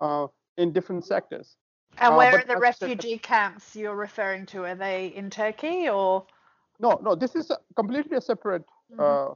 uh, 0.00 0.26
in 0.56 0.72
different 0.72 1.04
sectors. 1.04 1.56
And 1.98 2.14
uh, 2.14 2.16
where 2.16 2.38
are 2.38 2.44
the 2.44 2.56
refugee 2.56 3.18
camps 3.18 3.76
you're 3.76 3.94
referring 3.96 4.46
to? 4.46 4.64
Are 4.64 4.74
they 4.74 5.08
in 5.08 5.30
Turkey 5.30 5.88
or? 5.88 6.26
No, 6.80 7.00
no. 7.02 7.14
This 7.14 7.36
is 7.36 7.50
a, 7.50 7.58
completely 7.76 8.16
a 8.16 8.20
separate 8.20 8.64
mm-hmm. 8.92 9.32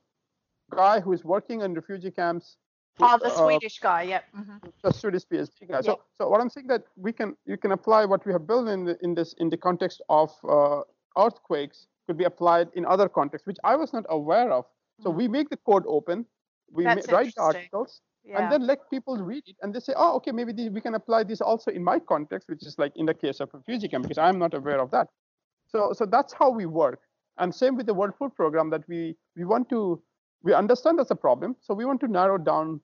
Guy 0.70 1.00
who 1.00 1.12
is 1.12 1.24
working 1.24 1.60
in 1.62 1.74
refugee 1.74 2.10
camps. 2.10 2.56
Oh, 3.00 3.18
the 3.18 3.26
uh, 3.26 3.36
Swedish 3.36 3.78
guy, 3.78 4.02
yep. 4.02 4.24
Mm-hmm. 4.36 4.56
The 4.82 4.92
Swedish 4.92 5.24
PhD 5.26 5.68
guy. 5.68 5.80
So, 5.82 6.00
so 6.16 6.28
what 6.28 6.40
I'm 6.40 6.50
saying 6.50 6.66
that 6.66 6.82
we 6.96 7.12
can 7.12 7.36
you 7.46 7.56
can 7.56 7.72
apply 7.72 8.04
what 8.04 8.26
we 8.26 8.32
have 8.32 8.46
built 8.46 8.68
in 8.68 8.84
the, 8.84 8.98
in 9.02 9.14
this 9.14 9.34
in 9.38 9.50
the 9.50 9.56
context 9.56 10.02
of 10.08 10.30
uh, 10.48 10.80
earthquakes 11.16 11.86
could 12.06 12.18
be 12.18 12.24
applied 12.24 12.68
in 12.74 12.84
other 12.86 13.08
contexts, 13.08 13.46
which 13.46 13.58
I 13.62 13.76
was 13.76 13.92
not 13.92 14.04
aware 14.08 14.50
of. 14.50 14.64
So 15.00 15.10
mm-hmm. 15.10 15.18
we 15.18 15.28
make 15.28 15.50
the 15.50 15.58
code 15.58 15.84
open, 15.86 16.26
we 16.72 16.84
ma- 16.84 16.96
write 17.10 17.34
the 17.36 17.42
articles, 17.42 18.00
yeah. 18.24 18.42
and 18.42 18.52
then 18.52 18.66
let 18.66 18.90
people 18.90 19.16
read 19.16 19.44
it, 19.46 19.56
and 19.62 19.72
they 19.72 19.80
say, 19.80 19.92
oh, 19.96 20.16
okay, 20.16 20.32
maybe 20.32 20.52
this, 20.52 20.70
we 20.70 20.80
can 20.80 20.94
apply 20.94 21.24
this 21.24 21.40
also 21.40 21.70
in 21.70 21.84
my 21.84 21.98
context, 21.98 22.48
which 22.48 22.66
is 22.66 22.78
like 22.78 22.92
in 22.96 23.06
the 23.06 23.14
case 23.14 23.40
of 23.40 23.50
a 23.54 23.58
refugee 23.58 23.88
camp, 23.88 24.04
because 24.04 24.18
I'm 24.18 24.38
not 24.38 24.54
aware 24.54 24.80
of 24.80 24.90
that. 24.90 25.08
So, 25.68 25.92
so 25.92 26.06
that's 26.06 26.32
how 26.32 26.50
we 26.50 26.66
work. 26.66 27.00
And 27.36 27.54
same 27.54 27.76
with 27.76 27.86
the 27.86 27.94
World 27.94 28.14
Food 28.18 28.34
Program 28.34 28.70
that 28.70 28.88
we 28.88 29.14
we 29.36 29.44
want 29.44 29.68
to 29.68 30.02
we 30.42 30.54
understand 30.54 30.98
that's 30.98 31.10
a 31.10 31.16
problem. 31.16 31.56
So 31.60 31.74
we 31.74 31.84
want 31.84 32.00
to 32.00 32.08
narrow 32.08 32.38
down 32.38 32.80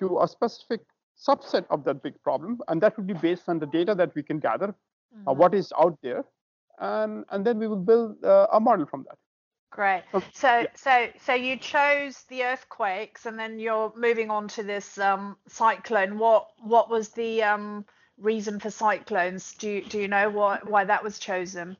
to 0.00 0.20
a 0.20 0.28
specific 0.28 0.80
subset 1.18 1.64
of 1.70 1.84
that 1.84 2.02
big 2.02 2.20
problem. 2.22 2.60
And 2.68 2.80
that 2.82 2.96
would 2.96 3.06
be 3.06 3.14
based 3.14 3.48
on 3.48 3.58
the 3.58 3.66
data 3.66 3.94
that 3.94 4.14
we 4.14 4.22
can 4.22 4.38
gather, 4.38 4.68
mm-hmm. 4.68 5.28
uh, 5.28 5.32
what 5.32 5.54
is 5.54 5.72
out 5.78 5.98
there. 6.02 6.24
And, 6.78 7.24
and 7.30 7.44
then 7.44 7.58
we 7.58 7.66
will 7.66 7.76
build 7.76 8.22
uh, 8.24 8.46
a 8.52 8.60
model 8.60 8.86
from 8.86 9.04
that. 9.08 9.18
Great. 9.70 10.04
So, 10.12 10.22
so, 10.32 10.58
yeah. 10.60 10.66
so, 10.74 11.08
so 11.20 11.34
you 11.34 11.56
chose 11.56 12.24
the 12.28 12.44
earthquakes, 12.44 13.26
and 13.26 13.38
then 13.38 13.58
you're 13.58 13.92
moving 13.96 14.30
on 14.30 14.48
to 14.48 14.62
this 14.62 14.96
um, 14.98 15.36
cyclone. 15.46 16.18
What, 16.18 16.48
what 16.62 16.88
was 16.88 17.10
the 17.10 17.42
um, 17.42 17.84
reason 18.16 18.60
for 18.60 18.70
cyclones? 18.70 19.54
Do 19.54 19.68
you, 19.68 19.84
do 19.84 19.98
you 19.98 20.08
know 20.08 20.30
what, 20.30 20.68
why 20.70 20.84
that 20.84 21.04
was 21.04 21.18
chosen? 21.18 21.76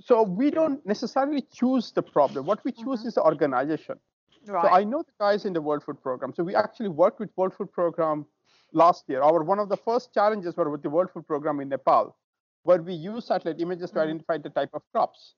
So 0.00 0.22
we 0.22 0.50
don't 0.50 0.84
necessarily 0.86 1.42
choose 1.52 1.92
the 1.92 2.02
problem. 2.02 2.46
What 2.46 2.64
we 2.64 2.72
choose 2.72 3.00
mm-hmm. 3.00 3.08
is 3.08 3.14
the 3.14 3.22
organization. 3.22 3.98
Right. 4.46 4.62
So 4.62 4.68
I 4.68 4.84
know 4.84 5.02
the 5.02 5.12
guys 5.18 5.44
in 5.44 5.52
the 5.52 5.62
World 5.62 5.82
Food 5.84 6.02
Program. 6.02 6.32
So 6.34 6.42
we 6.42 6.54
actually 6.54 6.88
worked 6.88 7.20
with 7.20 7.30
World 7.36 7.54
Food 7.54 7.72
Program 7.72 8.26
last 8.72 9.04
year. 9.08 9.22
Our 9.22 9.42
one 9.42 9.58
of 9.58 9.68
the 9.68 9.76
first 9.76 10.12
challenges 10.12 10.56
were 10.56 10.68
with 10.68 10.82
the 10.82 10.90
World 10.90 11.10
Food 11.12 11.26
Program 11.26 11.60
in 11.60 11.68
Nepal, 11.68 12.16
where 12.64 12.82
we 12.82 12.92
use 12.92 13.26
satellite 13.26 13.60
images 13.60 13.90
to 13.90 13.96
mm-hmm. 13.96 14.08
identify 14.08 14.38
the 14.38 14.50
type 14.50 14.70
of 14.74 14.82
crops. 14.92 15.34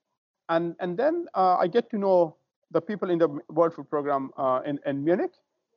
And 0.49 0.75
and 0.79 0.97
then 0.97 1.27
uh, 1.35 1.57
I 1.57 1.67
get 1.67 1.89
to 1.91 1.97
know 1.97 2.35
the 2.71 2.81
people 2.81 3.09
in 3.09 3.19
the 3.19 3.29
World 3.49 3.73
Food 3.73 3.89
Program 3.89 4.31
uh, 4.37 4.61
in, 4.65 4.79
in 4.85 5.03
Munich, 5.03 5.31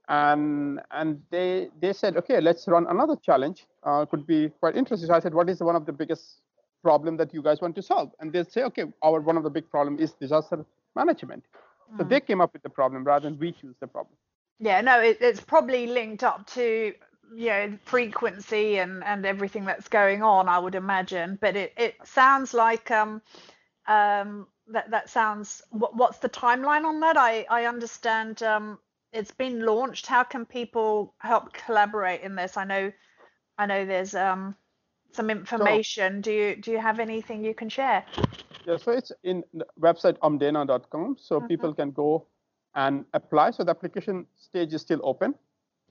and 0.08 0.80
and 0.90 1.20
they 1.30 1.68
they 1.80 1.92
said, 1.92 2.16
okay, 2.16 2.40
let's 2.40 2.66
run 2.66 2.86
another 2.88 3.16
challenge. 3.16 3.66
Uh, 3.84 4.04
could 4.06 4.26
be 4.26 4.48
quite 4.60 4.76
interesting. 4.76 5.06
So 5.06 5.14
I 5.14 5.20
said, 5.20 5.34
what 5.34 5.48
is 5.48 5.60
one 5.60 5.76
of 5.76 5.86
the 5.86 5.92
biggest 5.92 6.40
problem 6.82 7.16
that 7.16 7.32
you 7.34 7.42
guys 7.42 7.60
want 7.60 7.74
to 7.76 7.82
solve. 7.82 8.10
And 8.20 8.32
they'll 8.32 8.44
say 8.44 8.62
okay 8.64 8.84
our 9.02 9.20
one 9.20 9.36
of 9.36 9.42
the 9.42 9.50
big 9.50 9.70
problem 9.70 9.98
is 9.98 10.12
disaster 10.12 10.64
management. 10.94 11.44
Mm. 11.92 11.98
so 11.98 12.04
they 12.04 12.20
came 12.20 12.40
up 12.40 12.52
with 12.52 12.62
the 12.62 12.70
problem 12.70 13.04
rather 13.04 13.28
than 13.28 13.38
we 13.38 13.52
choose 13.52 13.76
the 13.80 13.86
problem. 13.86 14.16
Yeah 14.58 14.80
no 14.80 15.00
it, 15.00 15.18
it's 15.20 15.40
probably 15.40 15.86
linked 15.86 16.22
up 16.22 16.46
to 16.54 16.92
you 17.34 17.48
know 17.48 17.78
frequency 17.84 18.78
and 18.78 19.04
and 19.04 19.24
everything 19.24 19.64
that's 19.64 19.88
going 19.88 20.22
on 20.22 20.48
i 20.48 20.58
would 20.58 20.74
imagine. 20.74 21.38
But 21.40 21.56
it 21.56 21.72
it 21.76 21.94
sounds 22.04 22.54
like 22.54 22.90
um 22.90 23.22
um 23.86 24.46
that 24.68 24.90
that 24.90 25.10
sounds 25.10 25.62
what, 25.70 25.96
what's 25.96 26.18
the 26.18 26.28
timeline 26.28 26.84
on 26.84 27.00
that? 27.00 27.16
I 27.16 27.46
i 27.50 27.64
understand 27.66 28.42
um 28.42 28.78
it's 29.12 29.32
been 29.32 29.66
launched. 29.66 30.06
How 30.06 30.22
can 30.22 30.46
people 30.46 31.14
help 31.18 31.52
collaborate 31.52 32.20
in 32.22 32.36
this? 32.36 32.56
I 32.56 32.64
know 32.64 32.92
i 33.58 33.66
know 33.66 33.84
there's 33.84 34.14
um 34.14 34.54
some 35.12 35.30
information. 35.30 36.22
So, 36.22 36.30
do 36.30 36.32
you 36.32 36.56
do 36.56 36.70
you 36.70 36.78
have 36.78 36.98
anything 37.00 37.44
you 37.44 37.54
can 37.54 37.68
share? 37.68 38.04
Yeah, 38.66 38.76
so 38.76 38.92
it's 38.92 39.12
in 39.24 39.42
the 39.54 39.66
website 39.80 40.18
omdena.com, 40.18 41.16
so 41.18 41.38
mm-hmm. 41.38 41.46
people 41.46 41.74
can 41.74 41.90
go 41.90 42.26
and 42.74 43.04
apply. 43.14 43.50
So 43.52 43.64
the 43.64 43.70
application 43.70 44.26
stage 44.36 44.72
is 44.74 44.82
still 44.82 45.00
open. 45.02 45.34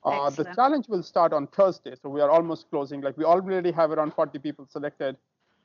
Uh, 0.03 0.29
the 0.29 0.45
challenge 0.55 0.87
will 0.87 1.03
start 1.03 1.33
on 1.33 1.47
Thursday, 1.47 1.93
so 2.01 2.09
we 2.09 2.21
are 2.21 2.29
almost 2.29 2.69
closing. 2.69 3.01
Like 3.01 3.17
we 3.17 3.25
already 3.25 3.71
have 3.71 3.91
around 3.91 4.13
40 4.13 4.39
people 4.39 4.65
selected. 4.69 5.17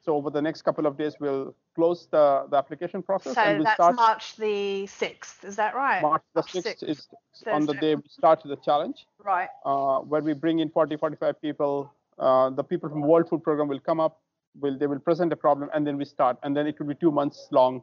So 0.02 0.16
over 0.16 0.28
the 0.28 0.42
next 0.42 0.62
couple 0.62 0.86
of 0.86 0.98
days, 0.98 1.14
we'll 1.18 1.54
close 1.74 2.08
the, 2.10 2.46
the 2.50 2.56
application 2.58 3.02
process. 3.02 3.34
So 3.34 3.40
and 3.40 3.58
we'll 3.58 3.64
that's 3.64 3.76
start, 3.76 3.94
March 3.94 4.36
the 4.36 4.84
6th, 4.84 5.44
is 5.44 5.56
that 5.56 5.74
right? 5.74 6.02
March 6.02 6.22
the 6.34 6.42
6th, 6.42 6.82
6th 6.82 6.88
is 6.88 7.08
Thursday. 7.32 7.50
on 7.52 7.64
the 7.64 7.74
day 7.74 7.94
we 7.94 8.02
start 8.08 8.42
the 8.44 8.56
challenge. 8.56 9.06
Right. 9.24 9.48
Uh, 9.64 10.00
where 10.00 10.20
we 10.20 10.34
bring 10.34 10.58
in 10.58 10.68
40, 10.68 10.96
45 10.96 11.40
people 11.40 11.90
uh, 12.18 12.50
the 12.50 12.62
people 12.62 12.88
from 12.88 13.02
World 13.02 13.28
Food 13.28 13.42
Program 13.42 13.68
will 13.68 13.80
come 13.80 14.00
up, 14.00 14.20
will 14.60 14.78
they 14.78 14.86
will 14.86 14.98
present 14.98 15.32
a 15.32 15.36
problem, 15.36 15.70
and 15.74 15.86
then 15.86 15.96
we 15.96 16.04
start, 16.04 16.38
and 16.42 16.56
then 16.56 16.66
it 16.66 16.78
will 16.78 16.86
be 16.86 16.94
two 16.94 17.10
months 17.10 17.48
long, 17.50 17.82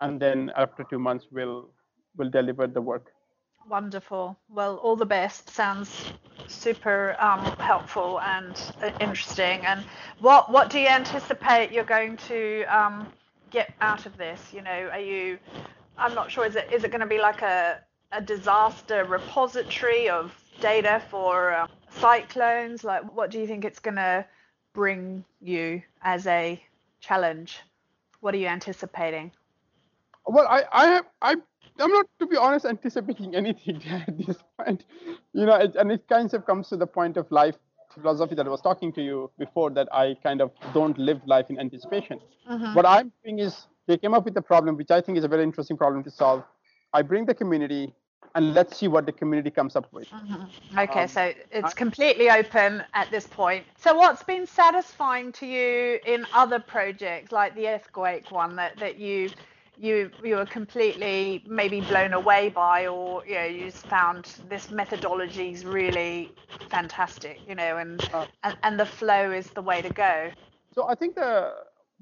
and 0.00 0.20
then 0.20 0.50
after 0.56 0.84
two 0.84 0.98
months 0.98 1.26
we'll 1.30 1.68
will 2.16 2.30
deliver 2.30 2.66
the 2.66 2.80
work. 2.80 3.12
Wonderful. 3.68 4.36
Well, 4.50 4.76
all 4.76 4.94
the 4.94 5.06
best. 5.06 5.48
Sounds 5.48 6.12
super 6.48 7.16
um, 7.18 7.40
helpful 7.58 8.20
and 8.20 8.60
uh, 8.82 8.90
interesting. 9.00 9.64
And 9.64 9.84
what 10.20 10.50
what 10.50 10.70
do 10.70 10.78
you 10.78 10.88
anticipate 10.88 11.72
you're 11.72 11.84
going 11.84 12.16
to 12.28 12.64
um, 12.64 13.08
get 13.50 13.72
out 13.80 14.06
of 14.06 14.16
this? 14.16 14.52
You 14.52 14.62
know, 14.62 14.90
are 14.92 15.00
you? 15.00 15.38
I'm 15.96 16.14
not 16.14 16.30
sure. 16.30 16.44
Is 16.44 16.56
it 16.56 16.70
is 16.72 16.84
it 16.84 16.90
going 16.90 17.00
to 17.00 17.06
be 17.06 17.18
like 17.18 17.42
a 17.42 17.80
a 18.12 18.20
disaster 18.20 19.04
repository 19.04 20.08
of 20.08 20.32
data 20.60 21.02
for 21.10 21.52
uh, 21.52 21.66
cyclones? 21.96 22.84
Like, 22.84 23.14
what 23.14 23.30
do 23.30 23.38
you 23.38 23.46
think 23.46 23.64
it's 23.64 23.80
going 23.80 23.96
to 23.96 24.24
bring 24.72 25.24
you 25.40 25.82
as 26.02 26.26
a 26.26 26.60
challenge? 27.00 27.60
What 28.20 28.34
are 28.34 28.38
you 28.38 28.48
anticipating? 28.48 29.32
Well, 30.26 30.46
I 30.48 30.62
I 30.72 30.86
have 30.86 31.06
I 31.20 31.36
I'm 31.78 31.90
not, 31.90 32.06
to 32.20 32.26
be 32.26 32.36
honest, 32.36 32.64
anticipating 32.64 33.34
anything 33.40 33.82
at 33.90 34.16
this 34.26 34.38
point. 34.58 34.84
You 35.32 35.46
know, 35.46 35.56
it, 35.56 35.74
and 35.76 35.90
it 35.92 36.06
kind 36.08 36.32
of 36.32 36.46
comes 36.46 36.68
to 36.68 36.76
the 36.76 36.86
point 36.86 37.16
of 37.16 37.30
life 37.30 37.56
philosophy 37.92 38.34
that 38.34 38.46
I 38.46 38.48
was 38.48 38.60
talking 38.60 38.92
to 38.94 39.02
you 39.02 39.30
before 39.38 39.70
that 39.70 39.88
I 39.92 40.16
kind 40.22 40.40
of 40.40 40.50
don't 40.72 40.98
live 40.98 41.20
life 41.26 41.48
in 41.48 41.60
anticipation. 41.60 42.18
Mm-hmm. 42.50 42.74
What 42.74 42.86
I'm 42.86 43.12
doing 43.22 43.38
is 43.38 43.68
they 43.86 43.96
came 43.98 44.14
up 44.14 44.24
with 44.24 44.36
a 44.36 44.42
problem, 44.42 44.76
which 44.76 44.90
I 44.90 45.00
think 45.00 45.16
is 45.16 45.24
a 45.24 45.28
very 45.28 45.44
interesting 45.44 45.76
problem 45.76 46.02
to 46.04 46.10
solve. 46.10 46.42
I 46.92 47.02
bring 47.02 47.24
the 47.24 47.34
community 47.34 47.94
and 48.34 48.54
let's 48.54 48.76
see 48.76 48.88
what 48.88 49.06
the 49.06 49.12
community 49.12 49.50
comes 49.50 49.76
up 49.76 49.92
with. 49.92 50.08
Mm-hmm. 50.10 50.78
Okay, 50.78 51.02
um, 51.02 51.08
so 51.08 51.32
it's 51.52 51.72
I, 51.72 51.76
completely 51.76 52.30
open 52.30 52.82
at 52.94 53.10
this 53.10 53.26
point. 53.26 53.64
So, 53.78 53.94
what's 53.94 54.22
been 54.22 54.46
satisfying 54.46 55.32
to 55.32 55.46
you 55.46 56.00
in 56.06 56.26
other 56.32 56.58
projects 56.58 57.32
like 57.32 57.54
the 57.54 57.68
earthquake 57.68 58.30
one 58.30 58.56
that, 58.56 58.76
that 58.78 58.98
you 58.98 59.30
you 59.76 60.10
you 60.22 60.36
were 60.36 60.46
completely 60.46 61.42
maybe 61.46 61.80
blown 61.80 62.12
away 62.12 62.48
by 62.48 62.86
or 62.86 63.24
you 63.26 63.34
know 63.34 63.44
you 63.44 63.70
just 63.70 63.86
found 63.86 64.36
this 64.48 64.70
methodology 64.70 65.50
is 65.50 65.64
really 65.64 66.30
fantastic 66.70 67.40
you 67.48 67.54
know 67.54 67.78
and, 67.78 68.08
uh, 68.12 68.26
and 68.44 68.56
and 68.62 68.78
the 68.78 68.86
flow 68.86 69.32
is 69.32 69.48
the 69.50 69.62
way 69.62 69.82
to 69.82 69.88
go 69.88 70.30
so 70.72 70.86
i 70.86 70.94
think 70.94 71.16
the 71.16 71.52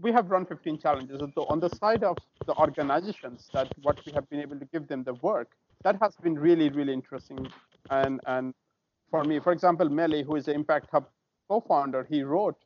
we 0.01 0.13
have 0.13 0.31
run 0.31 0.45
15 0.45 0.79
challenges 0.79 1.19
so 1.35 1.47
on 1.49 1.61
the 1.61 1.71
side 1.77 2.05
of 2.05 2.19
the 2.47 2.55
organizations 2.57 3.49
that 3.55 3.73
what 3.83 3.99
we 4.05 4.13
have 4.13 4.29
been 4.29 4.41
able 4.41 4.59
to 4.59 4.67
give 4.67 4.87
them 4.87 5.03
the 5.03 5.15
work 5.15 5.53
that 5.83 5.97
has 6.01 6.17
been 6.17 6.39
really 6.39 6.69
really 6.71 6.93
interesting 6.93 7.49
and 7.91 8.21
and 8.27 8.55
for 9.11 9.25
me 9.25 9.39
for 9.39 9.53
example 9.53 9.89
Meli 9.89 10.23
who 10.23 10.37
is 10.37 10.47
the 10.47 10.53
impact 10.53 10.89
hub 10.91 11.07
co-founder 11.49 12.07
he 12.09 12.23
wrote 12.23 12.57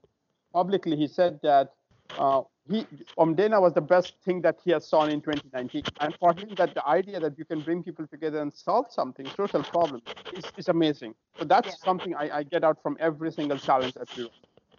publicly 0.52 0.96
he 0.96 1.06
said 1.06 1.40
that 1.42 1.72
uh, 2.18 2.42
he 2.68 2.86
Omdena 3.18 3.60
was 3.60 3.72
the 3.74 3.80
best 3.80 4.14
thing 4.24 4.40
that 4.42 4.58
he 4.64 4.70
has 4.72 4.86
saw 4.86 5.04
in 5.04 5.20
2019. 5.20 5.82
And 6.00 6.14
for 6.18 6.34
him, 6.34 6.50
that 6.56 6.74
the 6.74 6.86
idea 6.86 7.20
that 7.20 7.38
you 7.38 7.44
can 7.44 7.60
bring 7.60 7.82
people 7.82 8.06
together 8.06 8.40
and 8.40 8.52
solve 8.52 8.86
something, 8.90 9.26
social 9.36 9.62
problem, 9.62 10.02
is, 10.32 10.44
is 10.56 10.68
amazing. 10.68 11.14
So 11.38 11.44
that's 11.44 11.68
yeah. 11.68 11.84
something 11.84 12.14
I, 12.14 12.38
I, 12.38 12.42
get 12.42 12.64
out 12.64 12.82
from 12.82 12.96
every 12.98 13.30
single 13.32 13.58
challenge 13.58 13.94
that 13.94 14.14
we 14.16 14.24
run. 14.24 14.32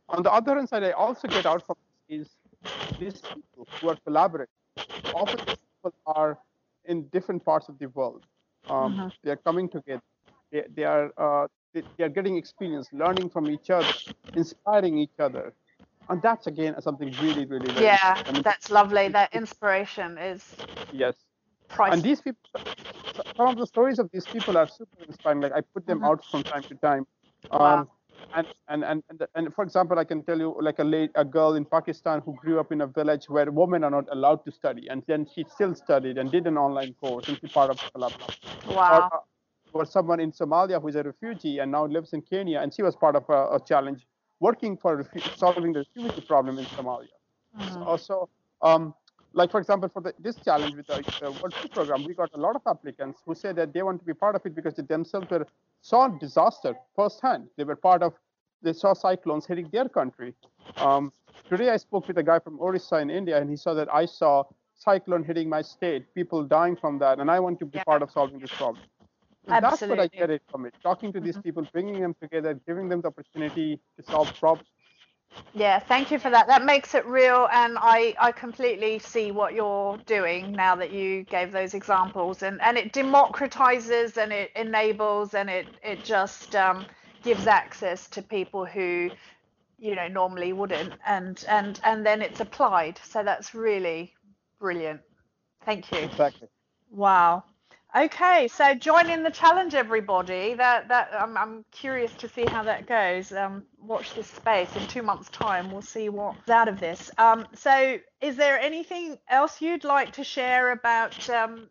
On 0.09 0.23
the 0.23 0.31
other 0.31 0.55
hand 0.55 0.69
side, 0.69 0.83
I 0.83 0.91
also 0.91 1.27
get 1.27 1.45
out 1.45 1.65
from 1.65 1.75
is 2.09 2.29
these 2.99 3.21
people 3.21 3.67
who 3.79 3.89
are 3.89 3.97
collaborating. 4.05 4.53
Often 5.13 5.45
these 5.45 5.57
people 5.83 5.93
are 6.05 6.37
in 6.87 7.03
different 7.07 7.43
parts 7.43 7.69
of 7.69 7.77
the 7.79 7.87
world. 7.89 8.25
Um, 8.69 8.93
mm-hmm. 8.93 9.07
They 9.23 9.31
are 9.31 9.37
coming 9.37 9.69
together. 9.69 10.01
They, 10.51 10.63
they 10.75 10.83
are 10.83 11.11
uh, 11.17 11.47
they, 11.73 11.83
they 11.97 12.03
are 12.05 12.09
getting 12.09 12.37
experience, 12.37 12.87
learning 12.91 13.29
from 13.29 13.49
each 13.49 13.69
other, 13.69 13.93
inspiring 14.35 14.97
each 14.97 15.19
other 15.19 15.53
and 16.09 16.21
that's 16.21 16.47
again 16.47 16.79
something 16.81 17.13
really 17.21 17.45
really, 17.45 17.73
yeah 17.81 18.21
I 18.25 18.31
mean, 18.31 18.41
that's 18.41 18.69
lovely 18.69 19.07
that 19.09 19.33
inspiration 19.33 20.17
is 20.17 20.55
yes 20.93 21.15
priceless. 21.67 21.95
and 21.95 22.03
these 22.03 22.21
people 22.21 22.41
some 23.35 23.47
of 23.47 23.57
the 23.57 23.67
stories 23.67 23.99
of 23.99 24.09
these 24.11 24.25
people 24.25 24.57
are 24.57 24.67
super 24.67 25.03
inspiring 25.05 25.41
like 25.41 25.53
i 25.53 25.61
put 25.61 25.85
them 25.85 25.99
mm-hmm. 25.99 26.07
out 26.07 26.25
from 26.25 26.43
time 26.43 26.63
to 26.63 26.75
time 26.75 27.05
um, 27.51 27.59
wow. 27.59 27.87
And, 28.35 28.47
and, 28.67 28.83
and, 28.83 29.03
and, 29.35 29.53
for 29.53 29.63
example, 29.63 29.97
I 29.99 30.03
can 30.03 30.23
tell 30.23 30.37
you 30.37 30.55
like 30.61 30.79
a 30.79 30.83
late, 30.83 31.11
a 31.15 31.25
girl 31.25 31.53
in 31.55 31.65
Pakistan 31.65 32.21
who 32.25 32.35
grew 32.35 32.59
up 32.59 32.71
in 32.71 32.81
a 32.81 32.87
village 32.87 33.25
where 33.29 33.49
women 33.51 33.83
are 33.83 33.91
not 33.91 34.05
allowed 34.11 34.43
to 34.45 34.51
study, 34.51 34.87
and 34.89 35.03
then 35.07 35.25
she 35.33 35.45
still 35.49 35.75
studied 35.75 36.17
and 36.17 36.31
did 36.31 36.47
an 36.47 36.57
online 36.57 36.93
course, 37.01 37.27
and 37.27 37.39
she's 37.39 37.51
part 37.51 37.69
of 37.69 37.77
the 37.77 37.91
club. 37.91 38.13
Wow. 38.67 39.09
Or, 39.73 39.81
or 39.81 39.85
someone 39.85 40.19
in 40.19 40.31
Somalia 40.31 40.81
who 40.81 40.87
is 40.87 40.95
a 40.95 41.03
refugee 41.03 41.59
and 41.59 41.71
now 41.71 41.85
lives 41.85 42.13
in 42.13 42.21
Kenya, 42.21 42.59
and 42.59 42.73
she 42.73 42.81
was 42.81 42.95
part 42.95 43.15
of 43.15 43.23
a, 43.29 43.55
a 43.55 43.59
challenge 43.65 44.05
working 44.39 44.77
for 44.77 45.09
solving 45.35 45.73
the 45.73 45.85
refugee 45.95 46.21
problem 46.21 46.59
in 46.59 46.65
Somalia. 46.65 47.07
Mm-hmm. 47.59 47.83
Also, 47.83 48.29
um, 48.61 48.93
like 49.33 49.51
for 49.51 49.59
example, 49.59 49.89
for 49.89 50.01
the, 50.01 50.13
this 50.19 50.35
challenge 50.37 50.75
with 50.75 50.87
the, 50.87 51.03
the 51.19 51.31
World 51.31 51.53
Food 51.53 51.71
Program, 51.71 52.03
we 52.05 52.13
got 52.13 52.31
a 52.33 52.37
lot 52.37 52.55
of 52.55 52.61
applicants 52.65 53.21
who 53.25 53.35
said 53.35 53.55
that 53.57 53.73
they 53.73 53.83
want 53.83 53.99
to 53.99 54.05
be 54.05 54.13
part 54.13 54.35
of 54.35 54.45
it 54.45 54.55
because 54.55 54.75
they 54.75 54.83
themselves 54.83 55.29
were 55.29 55.45
saw 55.81 56.07
disaster 56.07 56.75
firsthand. 56.95 57.47
They 57.57 57.63
were 57.63 57.75
part 57.75 58.03
of, 58.03 58.13
they 58.61 58.73
saw 58.73 58.93
cyclones 58.93 59.45
hitting 59.45 59.69
their 59.71 59.87
country. 59.87 60.33
Um, 60.77 61.13
today, 61.49 61.69
I 61.69 61.77
spoke 61.77 62.07
with 62.07 62.17
a 62.17 62.23
guy 62.23 62.39
from 62.39 62.59
Orissa 62.59 62.97
in 62.97 63.09
India, 63.09 63.39
and 63.39 63.49
he 63.49 63.55
saw 63.55 63.73
that 63.75 63.93
I 63.93 64.05
saw 64.05 64.43
cyclone 64.75 65.23
hitting 65.23 65.49
my 65.49 65.61
state, 65.61 66.13
people 66.13 66.43
dying 66.43 66.75
from 66.75 66.99
that, 66.99 67.19
and 67.19 67.29
I 67.29 67.39
want 67.39 67.59
to 67.59 67.65
be 67.65 67.77
yeah. 67.77 67.83
part 67.83 68.01
of 68.01 68.11
solving 68.11 68.39
this 68.39 68.51
problem. 68.51 68.83
That's 69.47 69.81
what 69.81 69.99
I 69.99 70.07
get 70.07 70.29
it 70.29 70.41
from 70.51 70.65
it. 70.65 70.73
Talking 70.83 71.13
to 71.13 71.19
these 71.19 71.35
mm-hmm. 71.35 71.41
people, 71.41 71.67
bringing 71.71 72.01
them 72.01 72.15
together, 72.21 72.59
giving 72.67 72.89
them 72.89 73.01
the 73.01 73.07
opportunity 73.07 73.79
to 73.97 74.11
solve 74.11 74.33
problems. 74.37 74.67
Yeah, 75.53 75.79
thank 75.79 76.11
you 76.11 76.19
for 76.19 76.29
that. 76.29 76.47
That 76.47 76.63
makes 76.63 76.95
it 76.95 77.05
real, 77.07 77.49
and 77.51 77.77
I, 77.81 78.15
I 78.21 78.31
completely 78.31 78.99
see 78.99 79.31
what 79.31 79.53
you're 79.53 79.97
doing 80.05 80.55
now 80.55 80.75
that 80.75 80.91
you 80.93 81.23
gave 81.23 81.51
those 81.51 81.73
examples, 81.73 82.43
and, 82.43 82.61
and 82.61 82.77
it 82.77 82.93
democratizes 82.93 84.17
and 84.17 84.31
it 84.31 84.51
enables 84.55 85.33
and 85.33 85.49
it 85.49 85.67
it 85.83 86.05
just 86.05 86.55
um, 86.55 86.85
gives 87.23 87.47
access 87.47 88.07
to 88.09 88.21
people 88.21 88.65
who, 88.65 89.11
you 89.79 89.95
know, 89.95 90.07
normally 90.07 90.53
wouldn't, 90.53 90.93
and 91.05 91.43
and 91.49 91.79
and 91.83 92.05
then 92.05 92.21
it's 92.21 92.39
applied. 92.41 92.99
So 93.03 93.23
that's 93.23 93.55
really 93.55 94.13
brilliant. 94.59 95.01
Thank 95.65 95.91
you. 95.91 95.99
Exactly. 95.99 96.47
Wow. 96.91 97.43
Okay, 97.97 98.47
so 98.47 98.75
join 98.75 99.09
in 99.09 99.23
the 99.23 99.31
challenge, 99.31 99.73
everybody. 99.73 100.53
That 100.53 100.87
that 100.89 101.09
I'm, 101.17 101.35
I'm 101.35 101.65
curious 101.71 102.13
to 102.17 102.29
see 102.29 102.45
how 102.45 102.61
that 102.61 102.85
goes. 102.85 103.31
Um, 103.31 103.63
watch 103.81 104.13
this 104.13 104.27
space. 104.27 104.75
In 104.75 104.85
two 104.87 105.01
months' 105.01 105.29
time, 105.29 105.71
we'll 105.71 105.81
see 105.81 106.07
what's 106.09 106.47
out 106.47 106.67
of 106.67 106.79
this. 106.79 107.09
Um, 107.17 107.47
so, 107.55 107.97
is 108.21 108.35
there 108.35 108.59
anything 108.59 109.17
else 109.29 109.61
you'd 109.61 109.83
like 109.83 110.11
to 110.13 110.23
share 110.23 110.73
about 110.73 111.27
um, 111.31 111.69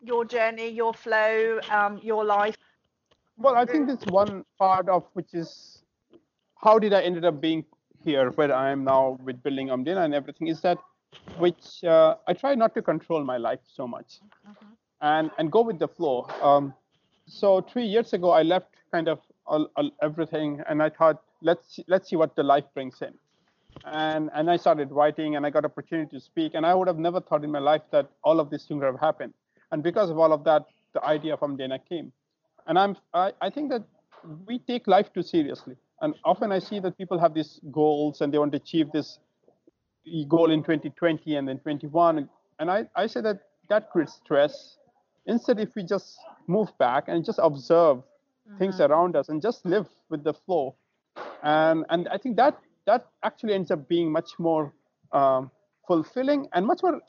your 0.00 0.24
journey, 0.24 0.68
your 0.68 0.94
flow, 0.94 1.58
um, 1.70 1.98
your 2.04 2.24
life? 2.24 2.54
Well, 3.36 3.56
I 3.56 3.64
think 3.64 3.88
this 3.88 4.04
one 4.10 4.44
part 4.58 4.88
of 4.88 5.04
which 5.14 5.34
is 5.34 5.82
how 6.62 6.78
did 6.78 6.94
I 6.94 7.02
ended 7.02 7.24
up 7.24 7.40
being 7.40 7.64
here, 8.04 8.30
where 8.30 8.54
I 8.54 8.70
am 8.70 8.84
now 8.84 9.18
with 9.24 9.42
building 9.42 9.68
Omdena 9.68 10.04
and 10.04 10.14
everything, 10.14 10.46
is 10.46 10.60
that 10.60 10.78
which 11.38 11.82
uh, 11.82 12.14
I 12.28 12.34
try 12.34 12.54
not 12.54 12.74
to 12.76 12.82
control 12.82 13.24
my 13.24 13.38
life 13.38 13.60
so 13.66 13.88
much. 13.88 14.20
Uh-huh 14.46 14.77
and 15.00 15.30
and 15.38 15.50
go 15.52 15.62
with 15.62 15.78
the 15.78 15.88
flow. 15.88 16.26
Um, 16.42 16.74
so 17.26 17.60
three 17.60 17.84
years 17.86 18.12
ago, 18.12 18.30
I 18.30 18.42
left 18.42 18.74
kind 18.90 19.08
of 19.08 19.20
all, 19.46 19.68
all, 19.76 19.90
everything, 20.02 20.62
and 20.68 20.82
I 20.82 20.90
thought, 20.90 21.22
let's 21.42 21.80
let's 21.88 22.08
see 22.08 22.16
what 22.16 22.36
the 22.36 22.42
life 22.42 22.64
brings 22.74 23.00
in. 23.02 23.14
And 23.84 24.30
and 24.34 24.50
I 24.50 24.56
started 24.56 24.90
writing, 24.90 25.36
and 25.36 25.46
I 25.46 25.50
got 25.50 25.64
opportunity 25.64 26.16
to 26.16 26.20
speak, 26.20 26.54
and 26.54 26.64
I 26.66 26.74
would 26.74 26.88
have 26.88 26.98
never 26.98 27.20
thought 27.20 27.44
in 27.44 27.50
my 27.50 27.58
life 27.58 27.82
that 27.92 28.10
all 28.22 28.40
of 28.40 28.50
these 28.50 28.64
things 28.64 28.80
would 28.80 28.86
have 28.86 29.00
happened. 29.00 29.34
And 29.70 29.82
because 29.82 30.10
of 30.10 30.18
all 30.18 30.32
of 30.32 30.44
that, 30.44 30.66
the 30.94 31.04
idea 31.04 31.34
of 31.34 31.40
Omdena 31.40 31.78
came. 31.88 32.12
And 32.66 32.78
I'm 32.78 32.96
I, 33.14 33.32
I 33.40 33.50
think 33.50 33.70
that 33.70 33.84
we 34.46 34.58
take 34.58 34.86
life 34.86 35.12
too 35.12 35.22
seriously. 35.22 35.76
And 36.00 36.14
often 36.24 36.52
I 36.52 36.58
see 36.58 36.80
that 36.80 36.96
people 36.96 37.18
have 37.18 37.34
these 37.34 37.60
goals 37.72 38.20
and 38.20 38.32
they 38.32 38.38
want 38.38 38.52
to 38.52 38.56
achieve 38.56 38.92
this 38.92 39.18
goal 40.28 40.50
in 40.50 40.62
2020 40.62 41.36
and 41.36 41.48
then 41.48 41.58
21. 41.58 42.28
And 42.60 42.70
I, 42.70 42.86
I 42.94 43.06
say 43.06 43.20
that 43.22 43.40
that 43.68 43.90
creates 43.90 44.14
stress 44.14 44.77
Instead, 45.28 45.60
if 45.60 45.74
we 45.76 45.82
just 45.84 46.18
move 46.46 46.76
back 46.78 47.04
and 47.06 47.24
just 47.24 47.38
observe 47.42 47.98
mm-hmm. 47.98 48.58
things 48.58 48.80
around 48.80 49.14
us 49.14 49.28
and 49.28 49.40
just 49.40 49.64
live 49.64 49.86
with 50.08 50.24
the 50.24 50.34
flow, 50.34 50.74
and 51.42 51.84
and 51.90 52.08
I 52.08 52.18
think 52.18 52.36
that 52.36 52.58
that 52.86 53.06
actually 53.22 53.54
ends 53.54 53.70
up 53.70 53.88
being 53.88 54.10
much 54.10 54.30
more 54.38 54.72
um, 55.12 55.50
fulfilling 55.86 56.48
and 56.54 56.66
much 56.66 56.82
more 56.82 57.00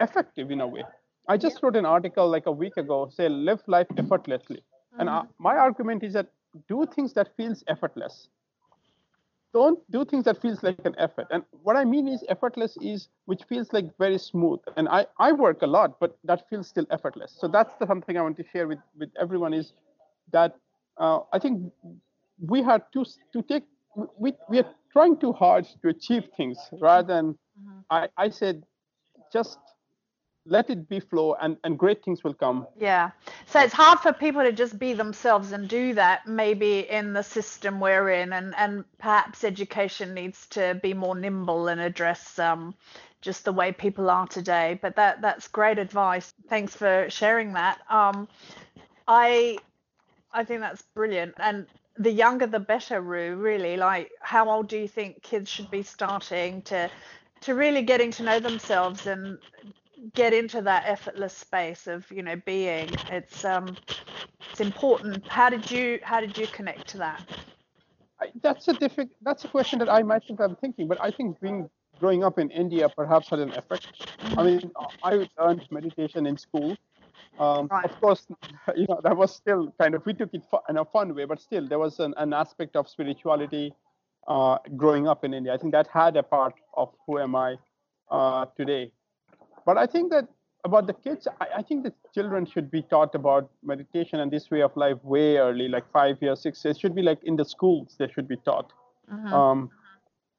effective 0.00 0.50
in 0.50 0.60
a 0.60 0.66
way. 0.66 0.84
I 1.28 1.36
just 1.36 1.56
yeah. 1.56 1.60
wrote 1.66 1.76
an 1.76 1.84
article 1.84 2.28
like 2.28 2.46
a 2.46 2.52
week 2.52 2.76
ago, 2.76 3.10
say 3.12 3.28
live 3.28 3.62
life 3.66 3.88
effortlessly, 3.98 4.62
mm-hmm. 4.62 5.00
and 5.00 5.08
uh, 5.08 5.24
my 5.38 5.56
argument 5.56 6.04
is 6.04 6.14
that 6.14 6.28
do 6.68 6.86
things 6.94 7.12
that 7.14 7.36
feels 7.36 7.62
effortless 7.68 8.28
don't 9.58 9.80
do 9.90 10.04
things 10.10 10.24
that 10.28 10.40
feels 10.40 10.62
like 10.62 10.80
an 10.90 10.94
effort. 11.06 11.26
And 11.30 11.42
what 11.66 11.76
i 11.82 11.84
mean 11.94 12.08
is 12.14 12.24
effortless 12.34 12.76
is 12.92 13.08
which 13.30 13.42
feels 13.52 13.72
like 13.76 13.86
very 14.04 14.18
smooth. 14.18 14.60
And 14.76 14.88
i 14.98 15.00
i 15.28 15.30
work 15.44 15.62
a 15.68 15.70
lot 15.76 15.98
but 16.02 16.18
that 16.32 16.48
feels 16.50 16.68
still 16.74 16.86
effortless. 16.98 17.36
So 17.40 17.48
that's 17.56 17.74
the 17.80 17.86
something 17.92 18.16
i 18.18 18.22
want 18.28 18.38
to 18.42 18.46
share 18.52 18.68
with 18.72 18.82
with 19.00 19.10
everyone 19.24 19.54
is 19.60 19.72
that 20.36 20.56
uh, 21.02 21.18
i 21.32 21.38
think 21.38 21.72
we 22.52 22.62
had 22.70 22.82
to 22.94 23.04
to 23.34 23.42
take 23.52 23.64
we 24.24 24.32
we 24.48 24.58
are 24.62 24.70
trying 24.92 25.16
too 25.24 25.32
hard 25.32 25.66
to 25.82 25.88
achieve 25.88 26.28
things 26.36 26.58
rather 26.80 27.06
than 27.14 27.32
mm-hmm. 27.32 27.78
i 27.90 28.02
i 28.16 28.28
said 28.40 28.62
just 29.32 29.58
let 30.48 30.70
it 30.70 30.88
be 30.88 31.00
flow 31.00 31.34
and, 31.34 31.56
and 31.64 31.78
great 31.78 32.02
things 32.04 32.24
will 32.24 32.34
come. 32.34 32.66
Yeah. 32.78 33.10
So 33.46 33.60
it's 33.60 33.74
hard 33.74 34.00
for 34.00 34.12
people 34.12 34.42
to 34.42 34.52
just 34.52 34.78
be 34.78 34.94
themselves 34.94 35.52
and 35.52 35.68
do 35.68 35.94
that 35.94 36.26
maybe 36.26 36.80
in 36.80 37.12
the 37.12 37.22
system 37.22 37.80
we're 37.80 38.10
in 38.10 38.32
and, 38.32 38.54
and 38.56 38.84
perhaps 38.98 39.44
education 39.44 40.14
needs 40.14 40.46
to 40.48 40.78
be 40.82 40.94
more 40.94 41.14
nimble 41.14 41.68
and 41.68 41.80
address 41.80 42.38
um, 42.38 42.74
just 43.20 43.44
the 43.44 43.52
way 43.52 43.72
people 43.72 44.10
are 44.10 44.26
today. 44.26 44.78
But 44.80 44.96
that 44.96 45.20
that's 45.20 45.48
great 45.48 45.78
advice. 45.78 46.32
Thanks 46.48 46.74
for 46.74 47.06
sharing 47.10 47.52
that. 47.54 47.78
Um, 47.90 48.28
I 49.06 49.58
I 50.32 50.44
think 50.44 50.60
that's 50.60 50.82
brilliant. 50.94 51.34
And 51.38 51.66
the 51.98 52.12
younger 52.12 52.46
the 52.46 52.60
better, 52.60 53.00
Rue, 53.00 53.36
really. 53.36 53.76
Like 53.76 54.10
how 54.20 54.48
old 54.48 54.68
do 54.68 54.78
you 54.78 54.88
think 54.88 55.22
kids 55.22 55.50
should 55.50 55.70
be 55.70 55.82
starting 55.82 56.62
to 56.62 56.90
to 57.40 57.54
really 57.54 57.82
getting 57.82 58.10
to 58.12 58.22
know 58.22 58.40
themselves 58.40 59.06
and 59.06 59.38
get 60.14 60.32
into 60.32 60.62
that 60.62 60.84
effortless 60.86 61.36
space 61.36 61.86
of 61.86 62.10
you 62.10 62.22
know 62.22 62.36
being 62.44 62.88
it's 63.10 63.44
um 63.44 63.76
it's 64.50 64.60
important. 64.60 65.26
How 65.28 65.50
did 65.50 65.70
you 65.70 66.00
how 66.02 66.20
did 66.20 66.36
you 66.36 66.46
connect 66.46 66.88
to 66.88 66.98
that? 66.98 67.22
I, 68.20 68.26
that's 68.42 68.68
a 68.68 68.72
difficult 68.72 69.10
that's 69.22 69.44
a 69.44 69.48
question 69.48 69.78
that 69.78 69.88
i 69.88 70.02
myself 70.02 70.40
am 70.40 70.56
thinking 70.56 70.88
but 70.88 70.98
i 71.00 71.10
think 71.10 71.40
being 71.40 71.70
growing 72.00 72.24
up 72.24 72.38
in 72.38 72.50
india 72.50 72.88
perhaps 72.88 73.28
had 73.28 73.38
an 73.38 73.52
effect. 73.52 73.86
I 74.36 74.42
mean 74.42 74.72
i 75.04 75.26
learned 75.38 75.66
meditation 75.70 76.26
in 76.26 76.36
school. 76.36 76.76
Um, 77.38 77.68
right. 77.70 77.84
of 77.84 78.00
course 78.00 78.26
you 78.76 78.86
know 78.88 79.00
that 79.04 79.16
was 79.16 79.34
still 79.34 79.72
kind 79.80 79.94
of 79.94 80.04
we 80.04 80.14
took 80.14 80.34
it 80.34 80.42
in 80.68 80.78
a 80.78 80.84
fun 80.84 81.14
way 81.14 81.24
but 81.24 81.40
still 81.40 81.66
there 81.68 81.78
was 81.78 82.00
an, 82.00 82.14
an 82.16 82.32
aspect 82.32 82.74
of 82.74 82.88
spirituality 82.88 83.72
uh, 84.26 84.58
growing 84.76 85.06
up 85.06 85.24
in 85.24 85.32
india. 85.32 85.54
I 85.54 85.56
think 85.56 85.72
that 85.72 85.86
had 85.86 86.16
a 86.16 86.22
part 86.22 86.54
of 86.74 86.92
who 87.06 87.18
am 87.20 87.36
i 87.36 87.56
uh, 88.10 88.46
today 88.56 88.90
but 89.68 89.76
I 89.76 89.84
think 89.84 90.10
that 90.12 90.26
about 90.64 90.86
the 90.86 90.94
kids, 90.94 91.28
I, 91.42 91.46
I, 91.58 91.62
think 91.62 91.84
that 91.84 91.92
children 92.14 92.46
should 92.46 92.70
be 92.70 92.80
taught 92.80 93.14
about 93.14 93.50
meditation 93.62 94.20
and 94.20 94.30
this 94.30 94.50
way 94.50 94.62
of 94.62 94.74
life 94.76 94.96
way 95.04 95.36
early, 95.36 95.68
like 95.68 95.84
five 95.92 96.16
years, 96.22 96.40
six 96.40 96.64
years. 96.64 96.78
It 96.78 96.80
should 96.80 96.94
be 96.94 97.02
like 97.02 97.18
in 97.22 97.36
the 97.36 97.44
schools, 97.44 97.94
they 97.98 98.08
should 98.14 98.26
be 98.26 98.38
taught. 98.46 98.72
Mm-hmm. 99.12 99.30
Um, 99.30 99.70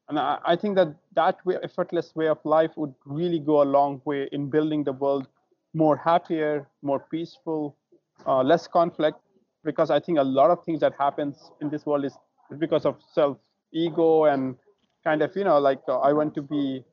and 0.08 0.18
I, 0.18 0.40
I, 0.44 0.56
think 0.56 0.78
that 0.78 0.96
that 1.16 1.46
way, 1.46 1.58
effortless 1.62 2.16
way 2.16 2.28
of 2.28 2.40
life 2.44 2.72
would 2.76 2.96
really 3.06 3.38
go 3.38 3.62
a 3.62 3.68
long 3.78 4.02
way 4.04 4.28
in 4.32 4.50
building 4.50 4.84
the 4.84 4.94
world 4.94 5.28
more 5.76 5.96
happier, 5.96 6.68
more 6.82 7.06
peaceful, 7.12 7.78
uh, 8.26 8.42
less 8.42 8.66
conflict. 8.66 9.20
Because 9.64 9.92
I 9.92 10.00
think 10.00 10.18
a 10.18 10.24
lot 10.24 10.50
of 10.50 10.64
things 10.64 10.80
that 10.80 10.94
happens 10.98 11.52
in 11.62 11.70
this 11.70 11.86
world 11.86 12.04
is 12.04 12.18
because 12.58 12.84
of 12.84 12.96
self 13.14 13.38
ego 13.72 14.26
and 14.26 14.56
kind 15.04 15.22
of 15.22 15.36
you 15.36 15.44
know 15.44 15.60
like 15.60 15.82
uh, 15.88 16.00
I 16.00 16.14
want 16.14 16.34
to 16.34 16.42
be 16.42 16.84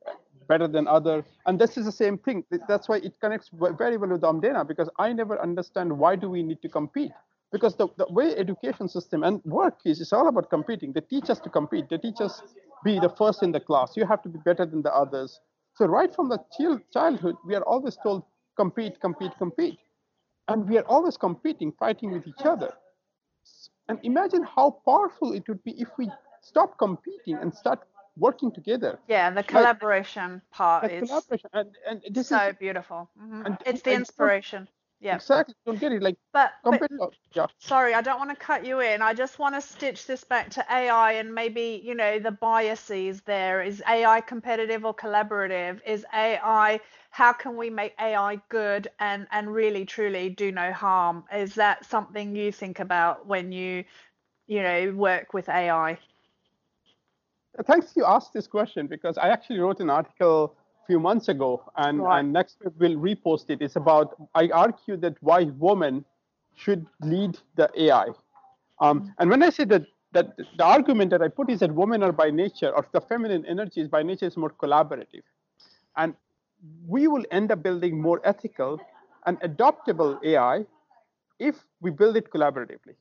better 0.49 0.69
than 0.69 0.87
other 0.87 1.25
and 1.47 1.59
this 1.59 1.77
is 1.77 1.85
the 1.85 1.93
same 1.93 2.19
thing. 2.19 2.45
That's 2.69 2.89
why 2.89 2.97
it 2.99 3.15
connects 3.21 3.51
very 3.53 3.97
well 3.97 4.11
with 4.11 4.23
Omdena 4.23 4.67
because 4.67 4.89
i 4.99 5.13
never 5.13 5.41
understand 5.41 5.97
why 5.97 6.17
do 6.17 6.29
we 6.29 6.43
need 6.43 6.61
to 6.63 6.69
compete? 6.69 7.13
Because 7.53 7.77
the, 7.77 7.89
the 7.97 8.07
way 8.11 8.37
education 8.37 8.89
system 8.89 9.23
and 9.23 9.41
work 9.45 9.79
is 9.85 10.01
it's 10.01 10.13
all 10.13 10.29
about 10.29 10.51
competing. 10.51 10.93
They 10.93 11.01
teach 11.01 11.31
us 11.31 11.39
to 11.41 11.49
compete. 11.49 11.89
They 11.89 11.99
teach 11.99 12.21
us 12.21 12.43
be 12.85 12.99
the 12.99 13.09
first 13.09 13.43
in 13.43 13.53
the 13.53 13.61
class. 13.61 13.97
You 13.97 14.07
have 14.07 14.23
to 14.23 14.29
be 14.29 14.39
better 14.45 14.67
than 14.67 14.83
the 14.83 14.95
others. 14.95 15.41
So 15.75 15.87
right 15.87 16.15
from 16.15 16.29
the 16.29 16.41
childhood 16.93 17.37
we 17.47 17.55
are 17.55 17.63
always 17.63 17.97
told 18.03 18.25
compete 18.57 19.01
compete 19.01 19.33
compete. 19.39 19.79
And 20.49 20.69
we 20.69 20.79
are 20.79 20.87
always 20.87 21.17
competing 21.17 21.73
fighting 21.73 22.13
with 22.13 22.27
each 22.27 22.45
other. 22.45 22.73
And 23.89 23.99
imagine 24.03 24.43
how 24.43 24.81
powerful 24.85 25.33
it 25.33 25.45
would 25.49 25.63
be 25.65 25.81
if 25.81 25.89
we 25.99 26.11
stop 26.43 26.79
competing 26.79 27.37
and 27.37 27.55
start 27.55 27.81
working 28.17 28.51
together. 28.51 28.99
Yeah, 29.09 29.31
the 29.31 29.43
collaboration 29.43 30.35
like, 30.35 30.51
part 30.51 30.91
is 30.91 31.09
collaboration. 31.09 31.51
And, 31.53 31.77
and 31.89 32.03
this 32.11 32.29
so 32.29 32.39
is, 32.39 32.57
beautiful. 32.57 33.11
Mm-hmm. 33.21 33.47
And, 33.47 33.59
it's 33.67 33.83
the 33.83 33.93
inspiration. 33.93 34.69
Yeah. 34.99 35.17
Exactly. 35.17 35.55
Don't 35.67 35.79
get 35.79 35.93
it. 35.93 36.03
Like, 36.03 36.17
but, 36.33 36.53
but 36.65 36.91
yeah. 37.35 37.47
sorry, 37.59 37.93
I 37.93 38.01
don't 38.01 38.19
want 38.19 38.31
to 38.31 38.37
cut 38.37 38.65
you 38.65 38.81
in. 38.81 39.03
I 39.03 39.13
just 39.13 39.39
want 39.39 39.55
to 39.55 39.61
stitch 39.61 40.07
this 40.07 40.25
back 40.25 40.49
to 40.51 40.65
AI 40.73 41.13
and 41.13 41.35
maybe, 41.35 41.83
you 41.85 41.95
know, 41.95 42.19
the 42.19 42.31
biases 42.31 43.21
there. 43.23 43.63
Is 43.63 43.83
AI 43.87 44.23
competitive 44.23 44.87
or 44.87 44.95
collaborative? 44.95 45.81
Is 45.87 46.07
AI, 46.15 46.81
how 47.11 47.35
can 47.35 47.59
we 47.59 47.69
make 47.69 47.95
AI 48.01 48.41
good 48.49 48.89
and, 48.99 49.27
and 49.33 49.53
really 49.53 49.85
truly 49.85 50.31
do 50.31 50.51
no 50.51 50.73
harm? 50.73 51.25
Is 51.33 51.55
that 51.57 51.85
something 51.85 52.35
you 52.35 52.51
think 52.51 52.81
about 52.81 53.27
when 53.27 53.53
you, 53.53 53.85
you 54.47 54.63
know, 54.63 54.93
work 54.93 55.35
with 55.35 55.51
AI? 55.51 55.99
Thanks 57.65 57.93
you 57.97 58.05
asked 58.05 58.33
this 58.33 58.47
question 58.47 58.87
because 58.87 59.17
I 59.19 59.29
actually 59.29 59.59
wrote 59.61 59.81
an 59.81 59.91
article 59.91 60.57
a 60.83 60.87
few 60.87 61.01
months 61.01 61.29
ago, 61.29 61.63
and, 61.77 62.01
right. 62.01 62.21
and 62.21 62.33
next 62.33 62.59
we'll 62.79 62.97
repost 62.97 63.49
it. 63.49 63.63
It's 63.63 63.77
about 63.77 64.17
I 64.35 64.49
argue 64.49 64.97
that 64.99 65.17
why 65.21 65.45
women 65.59 66.05
should 66.55 66.87
lead 67.01 67.39
the 67.57 67.71
AI. 67.77 68.09
Um, 68.81 69.15
and 69.19 69.31
when 69.31 69.43
I 69.43 69.51
say 69.51 69.65
that 69.65 69.85
that 70.13 70.37
the 70.37 70.65
argument 70.65 71.11
that 71.11 71.23
I 71.23 71.29
put 71.29 71.51
is 71.51 71.61
that 71.61 71.75
women 71.75 72.03
are 72.03 72.13
by 72.13 72.31
nature, 72.31 72.71
or 72.71 72.87
the 72.93 73.01
feminine 73.01 73.45
energy 73.47 73.81
is 73.81 73.89
by 73.89 74.03
nature 74.03 74.27
is 74.27 74.37
more 74.37 74.51
collaborative, 74.51 75.23
and 75.97 76.15
we 76.87 77.09
will 77.09 77.25
end 77.31 77.53
up 77.53 77.63
building 77.63 78.01
more 78.01 78.21
ethical 78.25 78.81
and 79.27 79.41
adoptable 79.41 80.23
AI 80.25 80.65
if 81.39 81.65
we 81.81 81.91
build 81.91 82.17
it 82.17 82.31
collaboratively 82.31 82.95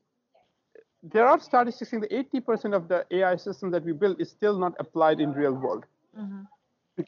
there 1.11 1.27
are 1.27 1.39
statistics 1.39 1.91
saying 1.91 2.01
the 2.01 2.41
80% 2.41 2.75
of 2.75 2.87
the 2.87 3.05
AI 3.11 3.35
system 3.35 3.69
that 3.71 3.83
we 3.83 3.93
build 3.93 4.19
is 4.19 4.29
still 4.29 4.57
not 4.57 4.73
applied 4.79 5.19
in 5.19 5.31
real 5.33 5.53
world. 5.53 5.85
Mm-hmm. 6.17 6.41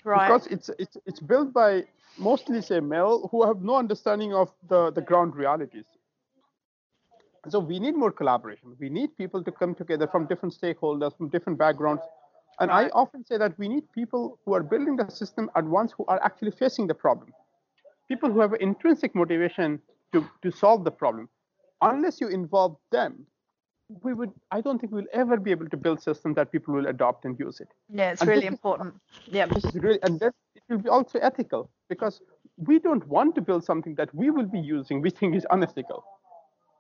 Right. 0.04 0.28
Because 0.28 0.48
it's, 0.48 0.70
it's, 0.78 0.98
it's 1.06 1.20
built 1.20 1.54
by 1.54 1.84
mostly, 2.18 2.62
say, 2.62 2.80
male 2.80 3.30
who 3.32 3.46
have 3.46 3.62
no 3.62 3.76
understanding 3.76 4.34
of 4.34 4.52
the, 4.70 4.92
the 4.92 5.02
ground 5.02 5.36
realities. 5.36 5.86
So 7.50 7.60
we 7.60 7.80
need 7.80 7.96
more 7.96 8.12
collaboration. 8.12 8.76
We 8.80 8.90
need 8.90 9.16
people 9.18 9.44
to 9.44 9.52
come 9.52 9.74
together 9.74 10.08
from 10.08 10.28
different 10.28 10.54
stakeholders, 10.60 11.18
from 11.18 11.30
different 11.30 11.58
backgrounds. 11.58 12.04
And. 12.60 12.70
I 12.72 12.90
often 12.90 13.24
say 13.26 13.38
that 13.38 13.58
we 13.58 13.68
need 13.68 13.84
people 13.94 14.40
who 14.44 14.54
are 14.54 14.64
building 14.64 14.98
the 14.98 15.10
system 15.10 15.50
at 15.56 15.64
once 15.64 15.94
who 15.96 16.06
are 16.08 16.22
actually 16.24 16.52
facing 16.52 16.88
the 16.88 16.96
problem. 16.96 17.32
People 18.10 18.32
who 18.32 18.42
have 18.42 18.54
intrinsic 18.60 19.16
motivation 19.16 19.80
to, 20.12 20.28
to 20.42 20.52
solve 20.52 20.84
the 20.84 20.92
problem. 20.92 21.30
Unless 21.82 22.20
you 22.20 22.28
involve 22.28 22.76
them, 22.92 23.26
we 24.04 24.14
would 24.14 24.32
i 24.52 24.60
don't 24.60 24.80
think 24.80 24.92
we'll 24.92 25.14
ever 25.14 25.38
be 25.38 25.52
able 25.52 25.68
to 25.70 25.78
build 25.78 26.02
systems 26.02 26.36
that 26.36 26.52
people 26.52 26.74
will 26.74 26.88
adopt 26.88 27.26
and 27.26 27.40
use 27.40 27.60
it. 27.60 27.70
Yeah 27.90 28.12
it's 28.12 28.22
and 28.22 28.30
really 28.30 28.46
important. 28.46 28.96
Yeah. 29.32 29.46
This 29.46 29.66
is 29.66 29.76
really 29.76 30.00
and 30.04 30.20
that 30.20 30.34
it 30.56 30.64
will 30.70 30.80
be 30.80 30.90
also 30.90 31.20
ethical 31.20 31.70
because 31.90 32.22
we 32.58 32.80
don't 32.80 33.08
want 33.08 33.36
to 33.36 33.42
build 33.42 33.64
something 33.64 33.96
that 33.96 34.14
we 34.14 34.30
will 34.30 34.46
be 34.46 34.60
using 34.60 35.02
we 35.02 35.10
think 35.10 35.36
is 35.36 35.46
unethical. 35.52 36.04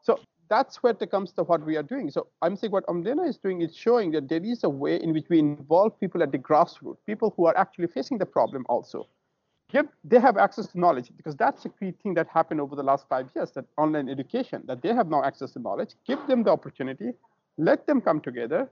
So 0.01 0.19
that's 0.49 0.81
where 0.83 0.95
it 0.99 1.11
comes 1.11 1.33
to 1.33 1.43
what 1.43 1.65
we 1.65 1.77
are 1.77 1.83
doing. 1.83 2.09
So 2.11 2.27
i'm 2.41 2.55
saying 2.55 2.71
what 2.71 2.85
Omdena 2.87 3.27
is 3.27 3.37
doing 3.37 3.61
is 3.61 3.75
showing 3.75 4.11
that 4.11 4.27
there 4.27 4.43
is 4.43 4.63
a 4.63 4.69
way 4.69 4.97
in 4.97 5.13
which 5.13 5.27
we 5.29 5.39
involve 5.39 5.97
people 5.99 6.21
at 6.23 6.31
the 6.31 6.39
grassroots 6.39 6.97
people 7.05 7.33
who 7.37 7.45
are 7.45 7.57
actually 7.57 7.87
facing 7.87 8.17
the 8.17 8.25
problem 8.25 8.65
also 8.67 9.07
give, 9.71 9.87
they 10.03 10.19
have 10.19 10.37
access 10.37 10.67
to 10.67 10.79
knowledge 10.79 11.11
because 11.15 11.35
that's 11.35 11.65
a 11.65 11.69
key 11.69 11.93
thing 12.03 12.13
that 12.15 12.27
happened 12.27 12.61
over 12.61 12.75
the 12.75 12.83
last 12.83 13.07
five 13.09 13.29
years 13.35 13.51
that 13.51 13.65
online 13.77 14.09
education 14.09 14.63
that 14.65 14.81
they 14.81 14.93
have 14.93 15.09
now 15.09 15.23
access 15.23 15.51
to 15.51 15.59
knowledge. 15.59 15.95
Give 16.05 16.19
them 16.27 16.43
the 16.43 16.51
opportunity 16.51 17.13
let 17.57 17.87
them 17.87 18.01
come 18.01 18.21
together 18.21 18.69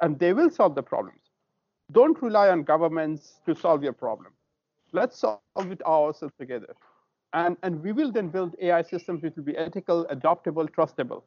and 0.00 0.18
they 0.18 0.32
will 0.32 0.50
solve 0.50 0.74
the 0.74 0.82
problems. 0.82 1.20
Don't 1.92 2.20
rely 2.20 2.48
on 2.48 2.62
governments 2.62 3.40
to 3.46 3.54
solve 3.54 3.82
your 3.82 3.92
problem. 3.92 4.32
Let's 4.92 5.18
solve 5.18 5.40
it 5.56 5.82
ourselves 5.86 6.34
together. 6.38 6.74
And 7.32 7.56
and 7.62 7.82
we 7.82 7.92
will 7.92 8.12
then 8.12 8.28
build 8.28 8.54
ai 8.60 8.82
systems 8.82 9.22
which 9.22 9.34
will 9.36 9.44
be 9.44 9.56
ethical 9.56 10.06
adoptable 10.06 10.68
trustable. 10.70 11.22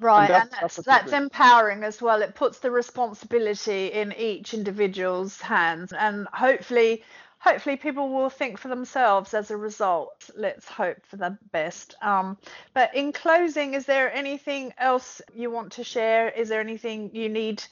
Right, 0.00 0.30
and 0.30 0.50
that's, 0.50 0.78
and 0.78 0.84
that's, 0.86 0.86
that's 0.86 1.12
empowering 1.12 1.84
as 1.84 2.00
well. 2.00 2.22
It 2.22 2.34
puts 2.34 2.60
the 2.60 2.70
responsibility 2.70 3.88
in 3.88 4.14
each 4.16 4.54
individual's 4.54 5.40
hands, 5.40 5.92
and 5.92 6.26
hopefully, 6.32 7.04
hopefully 7.40 7.76
people 7.76 8.10
will 8.10 8.30
think 8.30 8.58
for 8.58 8.68
themselves 8.68 9.34
as 9.34 9.50
a 9.50 9.56
result. 9.56 10.30
Let's 10.36 10.68
hope 10.68 11.04
for 11.06 11.16
the 11.16 11.36
best. 11.52 11.94
Um, 12.02 12.36
but 12.74 12.94
in 12.94 13.12
closing, 13.12 13.74
is 13.74 13.86
there 13.86 14.12
anything 14.12 14.72
else 14.78 15.22
you 15.34 15.50
want 15.50 15.72
to 15.72 15.84
share? 15.84 16.28
Is 16.28 16.50
there 16.50 16.60
anything 16.60 17.10
you 17.14 17.28
need? 17.28 17.64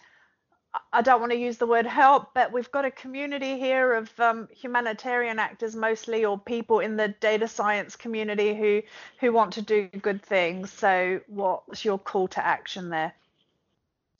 I 0.92 1.02
don't 1.02 1.20
want 1.20 1.32
to 1.32 1.38
use 1.38 1.58
the 1.58 1.66
word 1.66 1.86
help, 1.86 2.34
but 2.34 2.52
we've 2.52 2.70
got 2.70 2.84
a 2.84 2.90
community 2.90 3.58
here 3.58 3.94
of 3.94 4.20
um, 4.20 4.48
humanitarian 4.50 5.38
actors 5.38 5.76
mostly, 5.76 6.24
or 6.24 6.38
people 6.38 6.80
in 6.80 6.96
the 6.96 7.08
data 7.08 7.48
science 7.48 7.96
community 7.96 8.54
who 8.54 8.82
who 9.18 9.32
want 9.32 9.54
to 9.54 9.62
do 9.62 9.88
good 10.00 10.22
things. 10.22 10.70
So, 10.72 11.20
what's 11.26 11.84
your 11.84 11.98
call 11.98 12.28
to 12.28 12.44
action 12.44 12.90
there? 12.90 13.12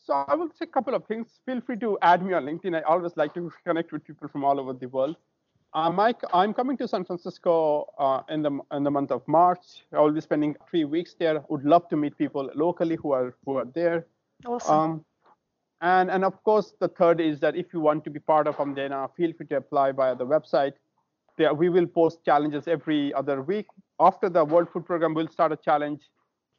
So 0.04 0.14
I 0.14 0.34
will 0.34 0.48
say 0.48 0.64
a 0.64 0.66
couple 0.66 0.94
of 0.94 1.04
things. 1.04 1.26
Feel 1.44 1.60
free 1.60 1.78
to 1.80 1.98
add 2.00 2.24
me 2.24 2.32
on 2.32 2.46
LinkedIn. 2.46 2.74
I 2.74 2.80
always 2.80 3.14
like 3.18 3.34
to 3.34 3.52
connect 3.64 3.92
with 3.92 4.04
people 4.04 4.26
from 4.28 4.42
all 4.42 4.58
over 4.58 4.72
the 4.72 4.86
world. 4.86 5.16
Uh, 5.74 5.90
Mike, 5.90 6.20
I'm 6.32 6.54
coming 6.54 6.76
to 6.78 6.88
San 6.88 7.04
Francisco 7.04 7.86
uh, 7.98 8.22
in 8.30 8.42
the 8.42 8.58
in 8.72 8.84
the 8.84 8.90
month 8.90 9.10
of 9.10 9.26
March. 9.28 9.84
I 9.92 10.00
will 10.00 10.12
be 10.12 10.20
spending 10.20 10.56
three 10.70 10.84
weeks 10.84 11.14
there. 11.18 11.44
Would 11.50 11.64
love 11.64 11.88
to 11.90 11.96
meet 11.96 12.16
people 12.16 12.50
locally 12.54 12.96
who 12.96 13.12
are 13.12 13.34
who 13.44 13.58
are 13.58 13.66
there. 13.66 14.06
Awesome. 14.46 14.74
Um, 14.74 15.04
and 15.82 16.10
and 16.10 16.24
of 16.24 16.42
course, 16.42 16.72
the 16.80 16.88
third 16.88 17.20
is 17.20 17.38
that 17.40 17.54
if 17.54 17.72
you 17.74 17.80
want 17.80 18.04
to 18.04 18.10
be 18.10 18.18
part 18.18 18.46
of 18.46 18.56
Omdena, 18.56 19.10
feel 19.14 19.32
free 19.34 19.46
to 19.48 19.56
apply 19.56 19.92
via 19.92 20.16
the 20.16 20.26
website. 20.26 20.72
there, 21.36 21.54
we 21.54 21.68
will 21.68 21.86
post 21.86 22.24
challenges 22.24 22.66
every 22.66 23.14
other 23.14 23.42
week. 23.42 23.66
After 24.00 24.28
the 24.28 24.44
World 24.44 24.68
Food 24.72 24.86
Program, 24.86 25.14
we'll 25.14 25.28
start 25.28 25.52
a 25.52 25.56
challenge 25.56 26.00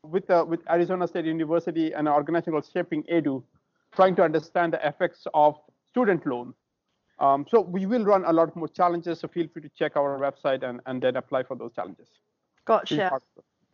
with 0.03 0.27
the, 0.27 0.45
with 0.45 0.61
Arizona 0.69 1.07
State 1.07 1.25
University 1.25 1.91
and 1.93 2.07
an 2.07 2.13
organization 2.13 2.53
called 2.53 2.69
Shaping 2.71 3.03
Edu, 3.11 3.43
trying 3.93 4.15
to 4.15 4.23
understand 4.23 4.73
the 4.73 4.87
effects 4.87 5.27
of 5.33 5.57
student 5.89 6.25
loan. 6.25 6.53
Um, 7.19 7.45
so 7.49 7.61
we 7.61 7.85
will 7.85 8.05
run 8.05 8.23
a 8.25 8.31
lot 8.31 8.55
more 8.55 8.67
challenges. 8.67 9.19
So 9.19 9.27
feel 9.27 9.47
free 9.47 9.61
to 9.61 9.69
check 9.69 9.95
our 9.95 10.17
website 10.17 10.63
and, 10.63 10.79
and 10.85 11.01
then 11.01 11.17
apply 11.17 11.43
for 11.43 11.55
those 11.55 11.73
challenges. 11.73 12.07
Gotcha. 12.65 13.11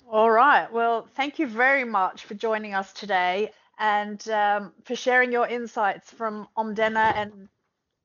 All 0.10 0.32
right. 0.32 0.72
Well, 0.72 1.08
thank 1.16 1.40
you 1.40 1.48
very 1.48 1.84
much 1.84 2.26
for 2.26 2.34
joining 2.36 2.74
us 2.74 2.94
today 2.94 3.52
and 3.78 4.28
um, 4.30 4.74
for 4.84 4.96
sharing 4.96 5.32
your 5.32 5.48
insights 5.48 6.12
from 6.12 6.48
Omdena 6.58 7.14
and 7.16 7.50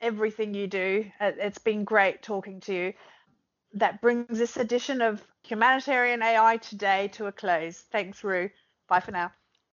everything 0.00 0.55
you 0.55 0.66
do. 0.66 1.05
It's 1.20 1.59
been 1.59 1.85
great 1.85 2.22
talking 2.22 2.61
to 2.61 2.74
you. 2.74 2.92
That 3.74 4.00
brings 4.00 4.38
this 4.38 4.57
edition 4.57 5.00
of 5.00 5.22
Humanitarian 5.44 6.22
AI 6.22 6.57
Today 6.57 7.09
to 7.09 7.26
a 7.26 7.33
close. 7.33 7.79
Thanks, 7.92 8.24
Roo. 8.24 8.50
Bye 8.88 9.00
for 9.00 9.12
now. 9.12 9.33